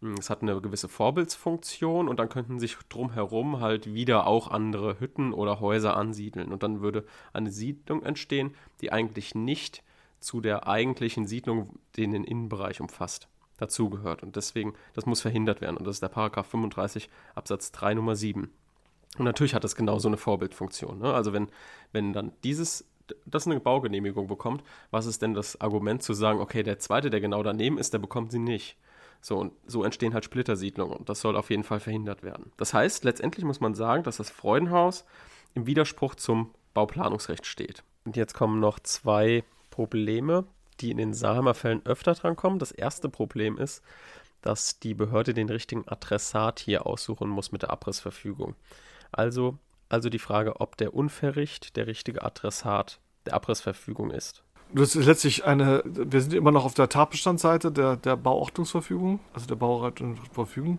[0.00, 4.98] hm, es hat eine gewisse Vorbildsfunktion und dann könnten sich drumherum halt wieder auch andere
[4.98, 6.52] Hütten oder Häuser ansiedeln.
[6.52, 9.82] Und dann würde eine Siedlung entstehen, die eigentlich nicht
[10.20, 14.22] zu der eigentlichen Siedlung, die den Innenbereich umfasst, dazugehört.
[14.22, 15.76] Und deswegen, das muss verhindert werden.
[15.76, 18.50] Und das ist der Paragraph 35 Absatz 3 Nummer 7.
[19.18, 20.98] Und natürlich hat das genauso eine Vorbildfunktion.
[20.98, 21.12] Ne?
[21.12, 21.48] Also wenn,
[21.92, 22.88] wenn dann dieses,
[23.26, 27.20] das eine Baugenehmigung bekommt, was ist denn das Argument zu sagen, okay, der zweite, der
[27.20, 28.76] genau daneben ist, der bekommt sie nicht.
[29.20, 32.52] So, und so entstehen halt Splittersiedlungen und das soll auf jeden Fall verhindert werden.
[32.56, 35.04] Das heißt, letztendlich muss man sagen, dass das Freudenhaus
[35.54, 37.82] im Widerspruch zum Bauplanungsrecht steht.
[38.04, 39.44] Und jetzt kommen noch zwei
[39.80, 40.44] Probleme,
[40.80, 42.58] die in den Saarheimer Fällen öfter drankommen.
[42.58, 43.82] Das erste Problem ist,
[44.42, 48.56] dass die Behörde den richtigen Adressat hier aussuchen muss mit der Abrissverfügung.
[49.10, 49.56] Also,
[49.88, 54.42] also die Frage, ob der Unverricht der richtige Adressat der Abrissverfügung ist.
[54.72, 59.46] Das ist letztlich eine, wir sind immer noch auf der Tatbestandsseite der, der Bauordnungsverfügung, also
[59.46, 60.78] der Bauordnungsverfügung.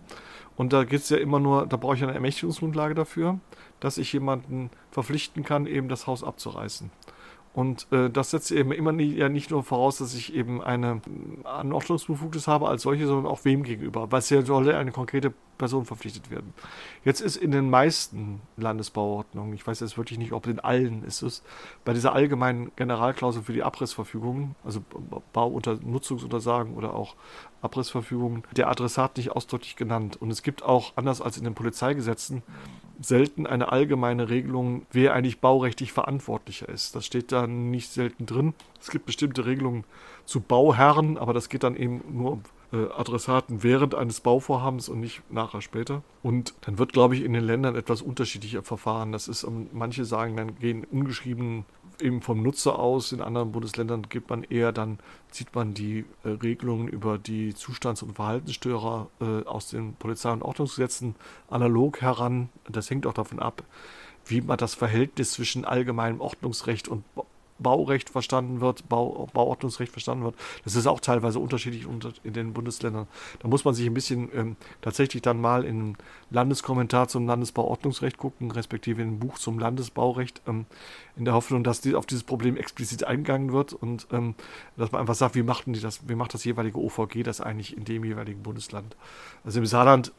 [0.56, 3.40] Und da geht es ja immer nur, da brauche ich eine Ermächtigungsgrundlage dafür,
[3.80, 6.90] dass ich jemanden verpflichten kann, eben das Haus abzureißen.
[7.54, 11.02] Und äh, das setzt eben immer nie, ja nicht nur voraus, dass ich eben eine
[11.44, 15.84] Anordnungsbefugnis habe als solche, sondern auch wem gegenüber, weil es ja soll eine konkrete Person
[15.84, 16.54] verpflichtet werden.
[17.04, 21.20] Jetzt ist in den meisten Landesbauordnungen, ich weiß jetzt wirklich nicht, ob in allen ist
[21.22, 21.42] es,
[21.84, 24.80] bei dieser allgemeinen Generalklausel für die Abrissverfügungen, also
[25.34, 27.16] Baunutzungsuntersagen oder auch
[27.62, 30.20] Abrissverfügungen, der Adressat nicht ausdrücklich genannt.
[30.20, 32.42] Und es gibt auch, anders als in den Polizeigesetzen,
[33.00, 36.94] selten eine allgemeine Regelung, wer eigentlich baurechtlich verantwortlicher ist.
[36.94, 38.54] Das steht da nicht selten drin.
[38.80, 39.84] Es gibt bestimmte Regelungen
[40.24, 42.42] zu Bauherren, aber das geht dann eben nur um
[42.72, 46.02] äh, Adressaten während eines Bauvorhabens und nicht nachher später.
[46.22, 49.12] Und dann wird, glaube ich, in den Ländern etwas unterschiedlicher verfahren.
[49.12, 51.64] Das ist, ähm, manche sagen, dann gehen ungeschrieben
[52.00, 53.12] eben vom Nutzer aus.
[53.12, 54.98] In anderen Bundesländern gibt man eher, dann
[55.30, 60.42] zieht man die äh, Regelungen über die Zustands- und Verhaltensstörer äh, aus den Polizei- und
[60.42, 61.14] Ordnungsgesetzen
[61.48, 62.48] analog heran.
[62.68, 63.62] Das hängt auch davon ab,
[64.26, 67.04] wie man das Verhältnis zwischen allgemeinem Ordnungsrecht und
[67.62, 70.34] Baurecht verstanden wird, Bau, Bauordnungsrecht verstanden wird.
[70.64, 71.86] Das ist auch teilweise unterschiedlich
[72.24, 73.06] in den Bundesländern.
[73.40, 75.96] Da muss man sich ein bisschen ähm, tatsächlich dann mal in
[76.30, 80.66] Landeskommentar zum Landesbauordnungsrecht gucken, respektive in ein Buch zum Landesbaurecht, ähm,
[81.16, 84.34] in der Hoffnung, dass die, auf dieses Problem explizit eingegangen wird und ähm,
[84.76, 87.84] dass man einfach sagt, wie macht, das, wie macht das jeweilige OVG das eigentlich in
[87.84, 88.96] dem jeweiligen Bundesland.
[89.44, 90.12] Also im Saarland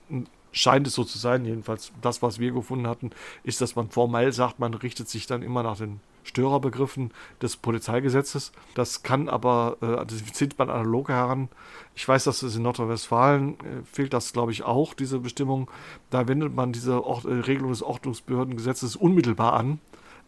[0.53, 3.11] scheint es so zu sein, jedenfalls das, was wir gefunden hatten,
[3.43, 8.53] ist, dass man formell sagt, man richtet sich dann immer nach den Störerbegriffen des Polizeigesetzes.
[8.75, 11.49] Das kann aber, äh, das zieht man analog heran.
[11.95, 15.69] Ich weiß, dass es in Nordrhein-Westfalen äh, fehlt das, glaube ich, auch, diese Bestimmung.
[16.11, 19.79] Da wendet man diese äh, Regelung des Ordnungsbehördengesetzes unmittelbar an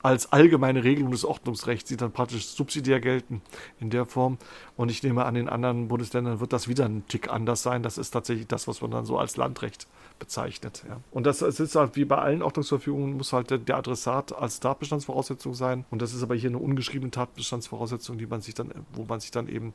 [0.06, 3.42] als allgemeine Regelung des Ordnungsrechts, die dann praktisch subsidiär gelten
[3.80, 4.38] in der Form.
[4.78, 7.82] Und ich nehme an, in anderen Bundesländern wird das wieder ein Tick anders sein.
[7.82, 9.88] Das ist tatsächlich das, was man dann so als Landrecht
[10.20, 10.86] bezeichnet.
[10.88, 11.02] Ja.
[11.10, 15.56] Und das, ist halt wie bei allen Ordnungsverfügungen, muss halt der, der, Adressat als Tatbestandsvoraussetzung
[15.56, 15.86] sein.
[15.90, 19.32] Und das ist aber hier eine ungeschriebene Tatbestandsvoraussetzung, die man sich dann, wo man sich
[19.32, 19.74] dann eben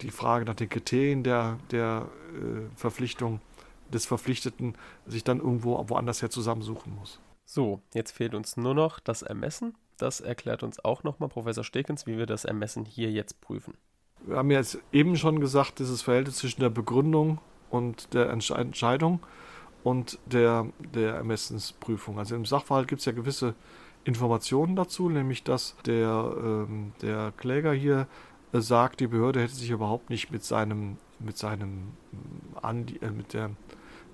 [0.00, 3.40] die Frage nach den Kriterien der, der äh, Verpflichtung
[3.92, 4.74] des Verpflichteten
[5.06, 7.20] sich dann irgendwo woanders her zusammensuchen muss.
[7.52, 9.74] So, jetzt fehlt uns nur noch das Ermessen.
[9.98, 13.74] Das erklärt uns auch nochmal Professor Stekens, wie wir das Ermessen hier jetzt prüfen.
[14.24, 19.18] Wir haben jetzt eben schon gesagt, dieses Verhältnis zwischen der Begründung und der Entscheidung
[19.82, 22.20] und der, der Ermessensprüfung.
[22.20, 23.56] Also im Sachverhalt gibt es ja gewisse
[24.04, 28.06] Informationen dazu, nämlich dass der, ähm, der Kläger hier
[28.52, 31.94] äh, sagt, die Behörde hätte sich überhaupt nicht mit seinem, mit seinem,
[32.62, 33.50] äh, mit der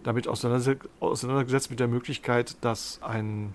[0.07, 3.55] damit auseinandergesetzt mit der Möglichkeit, dass ein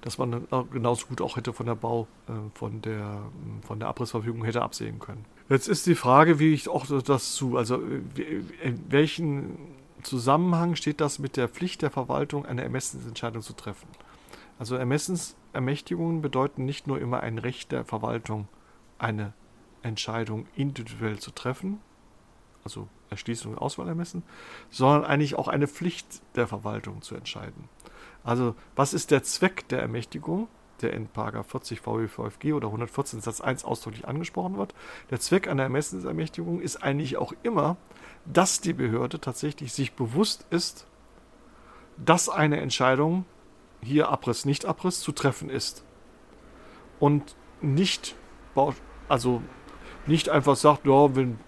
[0.00, 3.22] dass man genauso gut auch hätte von der Bau, äh, von der,
[3.64, 5.24] von der Abrissverfügung hätte absehen können.
[5.48, 9.56] Jetzt ist die Frage, wie ich auch das zu, also in welchen
[10.02, 13.86] Zusammenhang steht das mit der Pflicht der Verwaltung, eine Ermessensentscheidung zu treffen?
[14.58, 18.48] Also Ermessensermächtigungen bedeuten nicht nur immer ein Recht der Verwaltung,
[18.98, 19.34] eine
[19.82, 21.80] Entscheidung individuell zu treffen,
[22.64, 24.22] also Erschließung und Auswahl ermessen,
[24.70, 27.68] sondern eigentlich auch eine Pflicht der Verwaltung zu entscheiden.
[28.24, 30.48] Also, was ist der Zweck der Ermächtigung,
[30.80, 34.74] der in 40 VWVFG oder 114 Satz 1 ausdrücklich angesprochen wird?
[35.10, 37.76] Der Zweck einer Ermessensermächtigung ist eigentlich auch immer,
[38.24, 40.86] dass die Behörde tatsächlich sich bewusst ist,
[41.96, 43.24] dass eine Entscheidung,
[43.82, 45.84] hier Abriss, nicht Abriss, zu treffen ist.
[47.00, 48.14] Und nicht,
[49.08, 49.42] also
[50.06, 51.38] nicht einfach sagt, ja, wenn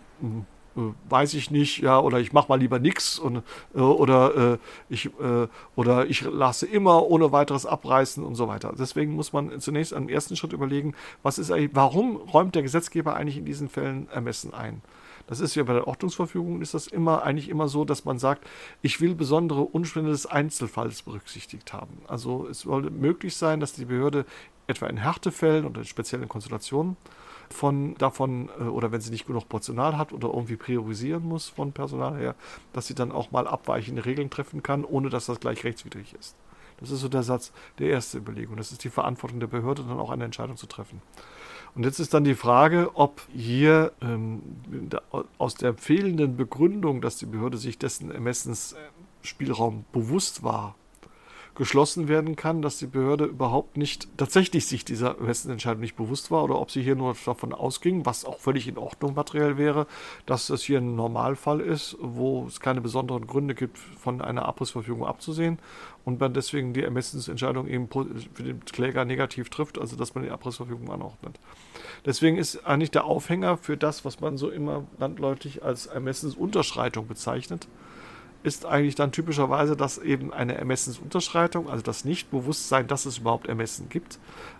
[1.09, 3.43] weiß ich nicht, ja, oder ich mache mal lieber nichts und
[3.75, 4.59] äh, oder äh,
[4.89, 8.75] ich äh, oder ich lasse immer ohne weiteres abreißen und so weiter.
[8.77, 13.15] Deswegen muss man zunächst am ersten Schritt überlegen, was ist eigentlich, warum räumt der Gesetzgeber
[13.15, 14.83] eigentlich in diesen Fällen Ermessen ein?
[15.27, 18.47] Das ist ja bei der Ordnungsverfügung ist das immer eigentlich immer so, dass man sagt,
[18.83, 22.03] ich will besondere Umstände des Einzelfalls berücksichtigt haben.
[22.07, 24.27] Also es soll möglich sein, dass die Behörde
[24.67, 26.97] etwa in Härtefällen oder in speziellen Konstellationen
[27.51, 31.73] von davon, äh, oder wenn sie nicht genug Portional hat oder irgendwie priorisieren muss von
[31.73, 32.35] Personal her,
[32.73, 36.37] dass sie dann auch mal abweichende Regeln treffen kann, ohne dass das gleich rechtswidrig ist.
[36.79, 38.57] Das ist so der Satz, der erste Überlegung.
[38.57, 41.01] Das ist die Verantwortung der Behörde, dann auch eine Entscheidung zu treffen.
[41.75, 44.43] Und jetzt ist dann die Frage, ob hier ähm,
[45.39, 50.77] aus der fehlenden Begründung, dass die Behörde sich dessen Ermessensspielraum bewusst war,
[51.55, 56.43] geschlossen werden kann, dass die Behörde überhaupt nicht tatsächlich sich dieser Entscheidung nicht bewusst war
[56.43, 59.87] oder ob sie hier nur davon ausging, was auch völlig in Ordnung materiell wäre,
[60.27, 65.07] dass das hier ein Normalfall ist, wo es keine besonderen Gründe gibt, von einer Abrissverfügung
[65.07, 65.59] abzusehen
[66.05, 70.31] und man deswegen die Ermessensentscheidung eben für den Kläger negativ trifft, also dass man die
[70.31, 71.39] Abrissverfügung anordnet.
[72.05, 77.69] Deswegen ist eigentlich der Aufhänger für das, was man so immer landläufig als Ermessensunterschreitung bezeichnet,
[78.45, 83.89] ist eigentlich dann typischerweise, dass eben eine Ermessensunterschreitung, also das Nichtbewusstsein, dass es überhaupt Ermessen
[83.89, 84.19] gibt,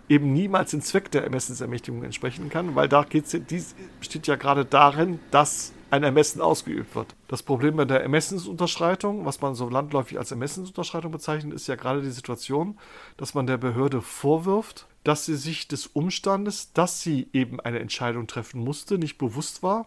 [0.09, 4.65] eben niemals den Zweck der Ermessensermächtigung entsprechen kann, weil da geht's, dies besteht ja gerade
[4.65, 7.15] darin, dass ein Ermessen ausgeübt wird.
[7.27, 12.01] Das Problem bei der Ermessensunterschreitung, was man so landläufig als Ermessensunterschreitung bezeichnet, ist ja gerade
[12.01, 12.79] die Situation,
[13.17, 18.25] dass man der Behörde vorwirft, dass sie sich des Umstandes, dass sie eben eine Entscheidung
[18.25, 19.85] treffen musste, nicht bewusst war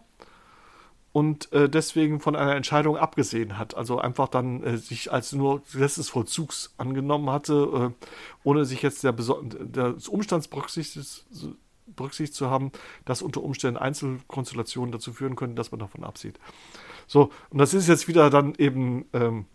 [1.18, 3.76] und äh, deswegen von einer Entscheidung abgesehen hat.
[3.76, 8.06] Also einfach dann äh, sich als nur Gesetzesvollzugs angenommen hatte, äh,
[8.44, 12.70] ohne sich jetzt der des Umstands berücksichtigt, zu haben,
[13.04, 16.38] dass unter Umständen Einzelkonstellationen dazu führen können, dass man davon absieht.
[17.08, 19.46] So, und das ist jetzt wieder dann eben ähm,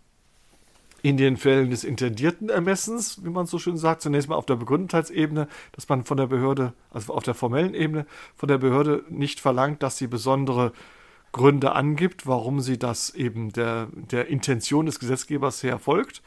[1.01, 4.57] in den Fällen des intendierten Ermessens, wie man so schön sagt, zunächst mal auf der
[4.57, 8.05] Begründetheitsebene, dass man von der Behörde, also auf der formellen Ebene,
[8.36, 10.74] von der Behörde nicht verlangt, dass sie besondere
[11.34, 16.21] Gründe angibt, warum sie das eben der, der Intention des Gesetzgebers her folgt.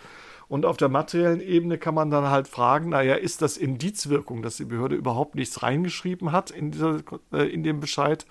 [0.48, 4.58] Und auf der materiellen Ebene kann man dann halt fragen, naja, ist das Indizwirkung, dass
[4.58, 6.98] die Behörde überhaupt nichts reingeschrieben hat in, dieser,
[7.32, 8.26] äh, in dem Bescheid?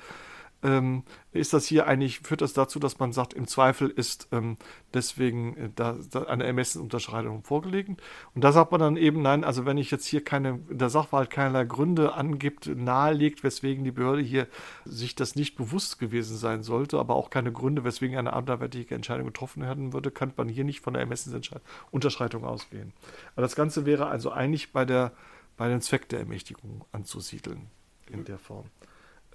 [0.66, 4.58] Ähm, ist das hier eigentlich, führt das dazu, dass man sagt, im Zweifel ist ähm,
[4.94, 7.98] deswegen äh, da, da eine Ermessenunterscheidung vorgelegen.
[8.34, 11.30] Und da sagt man dann eben, nein, also wenn ich jetzt hier keine, der Sachverhalt
[11.30, 14.48] keinerlei Gründe angibt, nahelegt, weswegen die Behörde hier
[14.86, 19.28] sich das nicht bewusst gewesen sein sollte, aber auch keine Gründe, weswegen eine anderweitige Entscheidung
[19.28, 22.92] getroffen werden würde, kann man hier nicht von der Ermessensunterschreitung ausgehen.
[23.36, 25.12] Aber das Ganze wäre also eigentlich bei der
[25.58, 27.68] bei dem Zweck der Ermächtigung anzusiedeln
[28.10, 28.66] in der Form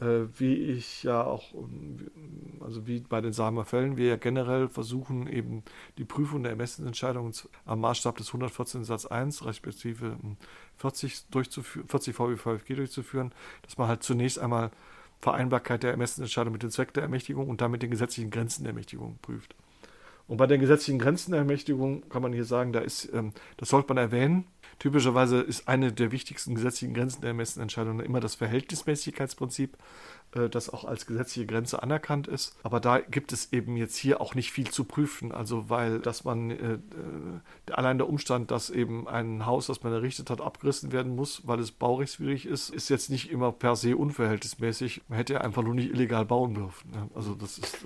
[0.01, 2.11] äh, wie ich ja auch, ähm,
[2.61, 5.63] also wie bei den Samer Fällen, wir ja generell versuchen, eben
[5.99, 7.33] die Prüfung der Ermessensentscheidungen
[7.67, 10.17] am Maßstab des 114 Satz 1, respektive
[10.79, 13.33] 40, durchzuführen, 40 VWVFG durchzuführen,
[13.63, 14.71] dass man halt zunächst einmal
[15.21, 19.19] Vereinbarkeit der Ermessensentscheidung mit dem Zweck der Ermächtigung und damit den gesetzlichen Grenzen der Ermächtigung
[19.21, 19.55] prüft.
[20.31, 23.69] Und bei den gesetzlichen Grenzen der Ermächtigung kann man hier sagen, da ist, ähm, das
[23.69, 24.45] sollte man erwähnen,
[24.81, 29.77] Typischerweise ist eine der wichtigsten gesetzlichen Grenzen der Ermessensentscheidungen immer das Verhältnismäßigkeitsprinzip,
[30.35, 32.57] äh, das auch als gesetzliche Grenze anerkannt ist.
[32.63, 35.33] Aber da gibt es eben jetzt hier auch nicht viel zu prüfen.
[35.33, 39.93] Also weil, dass man äh, äh, allein der Umstand, dass eben ein Haus, das man
[39.93, 43.99] errichtet hat, abgerissen werden muss, weil es baurechtswidrig ist, ist jetzt nicht immer per se
[43.99, 45.03] unverhältnismäßig.
[45.09, 46.91] Man hätte ja einfach nur nicht illegal bauen dürfen.
[46.91, 47.11] Ne?
[47.15, 47.85] Also das ist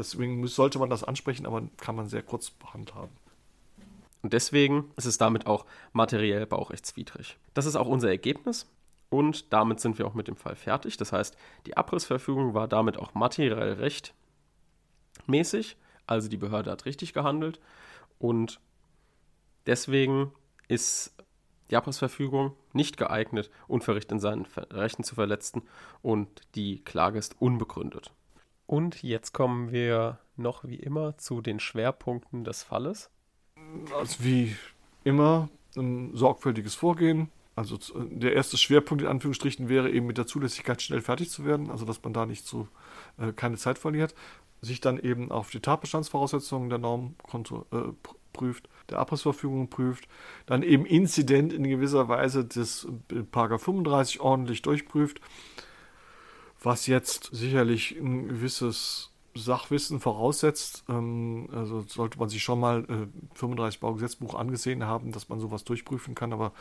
[0.00, 3.12] deswegen sollte man das ansprechen, aber kann man sehr kurz handhaben.
[4.22, 7.38] Und deswegen ist es damit auch materiell baurechtswidrig.
[7.54, 8.66] Das ist auch unser Ergebnis.
[9.08, 10.96] Und damit sind wir auch mit dem Fall fertig.
[10.96, 11.36] Das heißt,
[11.66, 13.72] die Abrissverfügung war damit auch materiell
[15.26, 15.76] rechtmäßig.
[16.06, 17.60] Also die Behörde hat richtig gehandelt.
[18.18, 18.60] Und
[19.66, 20.32] deswegen
[20.68, 21.12] ist
[21.70, 25.62] die Abrissverfügung nicht geeignet, Unverricht in seinen Rechten zu verletzen.
[26.02, 28.12] Und die Klage ist unbegründet.
[28.70, 33.10] Und jetzt kommen wir noch wie immer zu den Schwerpunkten des Falles.
[33.98, 34.54] Also wie
[35.02, 37.30] immer ein sorgfältiges Vorgehen.
[37.56, 41.68] Also der erste Schwerpunkt in Anführungsstrichen wäre eben mit der Zulässigkeit schnell fertig zu werden,
[41.68, 42.68] also dass man da nicht zu
[43.18, 44.14] äh, keine Zeit verliert,
[44.60, 47.16] sich dann eben auf die Tatbestandsvoraussetzungen der Norm
[47.72, 47.76] äh,
[48.32, 50.06] prüft, der Abrissverfügung prüft,
[50.46, 55.20] dann eben Inzident in gewisser Weise des äh, Paragraph 35 ordentlich durchprüft,
[56.62, 60.84] was jetzt sicherlich ein gewisses Sachwissen voraussetzt.
[60.88, 65.64] Ähm, also sollte man sich schon mal äh, 35 Baugesetzbuch angesehen haben, dass man sowas
[65.64, 66.32] durchprüfen kann.
[66.32, 66.52] Aber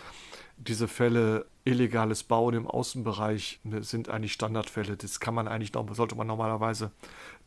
[0.58, 4.97] diese Fälle, illegales Bauen im Außenbereich, ne, sind eigentlich Standardfälle.
[4.97, 6.91] Das kann man eigentlich noch, sollte man normalerweise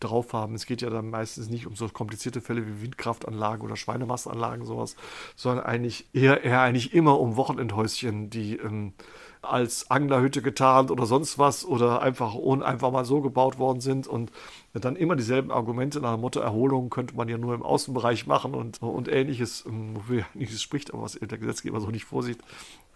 [0.00, 0.54] drauf haben.
[0.54, 4.96] Es geht ja dann meistens nicht um so komplizierte Fälle wie Windkraftanlagen oder Schweinemastanlagen, sowas,
[5.36, 8.94] sondern eigentlich eher, eher eigentlich immer um Wochenendhäuschen, die ähm,
[9.42, 14.30] als Anglerhütte getarnt oder sonst was oder einfach, einfach mal so gebaut worden sind und
[14.72, 18.54] dann immer dieselben Argumente nach dem Motto Erholung könnte man ja nur im Außenbereich machen
[18.54, 22.38] und, und ähnliches, ähm, wofür ja nichts spricht, aber was der Gesetzgeber so nicht vorsieht.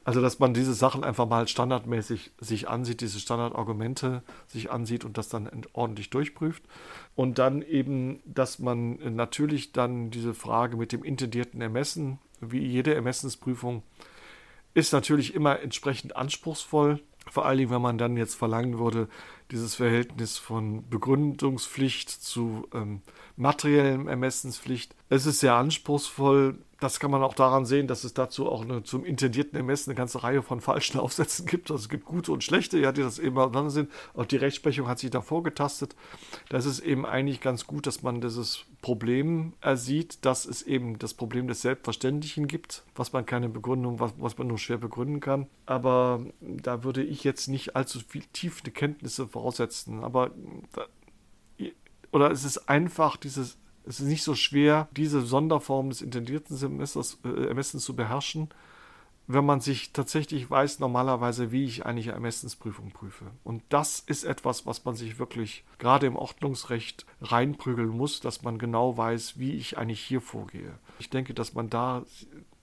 [0.06, 5.18] Also, dass man diese Sachen einfach mal standardmäßig sich ansieht, diese Standardargumente sich ansieht und
[5.18, 6.62] das dann ordentlich durchprüft.
[7.16, 12.94] Und dann eben, dass man natürlich dann diese Frage mit dem intendierten Ermessen, wie jede
[12.94, 13.82] Ermessensprüfung,
[14.76, 17.00] ist natürlich immer entsprechend anspruchsvoll.
[17.30, 19.08] Vor allen Dingen, wenn man dann jetzt verlangen würde,
[19.50, 23.02] dieses Verhältnis von Begründungspflicht zu ähm,
[23.36, 24.94] materiellem Ermessenspflicht.
[25.08, 28.82] Es ist sehr anspruchsvoll, das kann man auch daran sehen, dass es dazu auch eine,
[28.82, 31.70] zum intendierten Ermessen eine ganze Reihe von falschen Aufsätzen gibt.
[31.70, 33.90] Also es gibt gute und schlechte, ja, die das eben auseinander sind.
[34.14, 35.96] Auch die Rechtsprechung hat sich da vorgetastet.
[36.50, 41.14] Da ist eben eigentlich ganz gut, dass man dieses Problem ersieht, dass es eben das
[41.14, 45.46] Problem des Selbstverständlichen gibt, was man keine Begründung, was, was man nur schwer begründen kann.
[45.64, 50.02] Aber da würde ich jetzt nicht allzu viel tiefende Kenntnisse voraussetzen.
[50.02, 50.30] Aber
[52.12, 57.18] oder es ist einfach dieses es ist nicht so schwer, diese Sonderform des intendierten Semesters,
[57.24, 58.48] äh, Ermessens zu beherrschen,
[59.28, 63.26] wenn man sich tatsächlich weiß, normalerweise, wie ich eine Ermessensprüfung prüfe.
[63.44, 68.58] Und das ist etwas, was man sich wirklich gerade im Ordnungsrecht reinprügeln muss, dass man
[68.58, 70.78] genau weiß, wie ich eigentlich hier vorgehe.
[70.98, 72.04] Ich denke, dass man da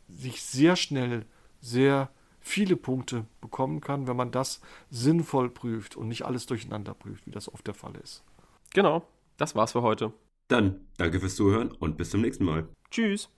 [0.07, 1.25] sich sehr schnell
[1.61, 2.09] sehr
[2.43, 7.31] viele Punkte bekommen kann, wenn man das sinnvoll prüft und nicht alles durcheinander prüft, wie
[7.31, 8.23] das oft der Fall ist.
[8.73, 10.13] Genau, das war's für heute.
[10.49, 12.67] Dann danke fürs Zuhören und bis zum nächsten Mal.
[12.91, 13.29] Tschüss.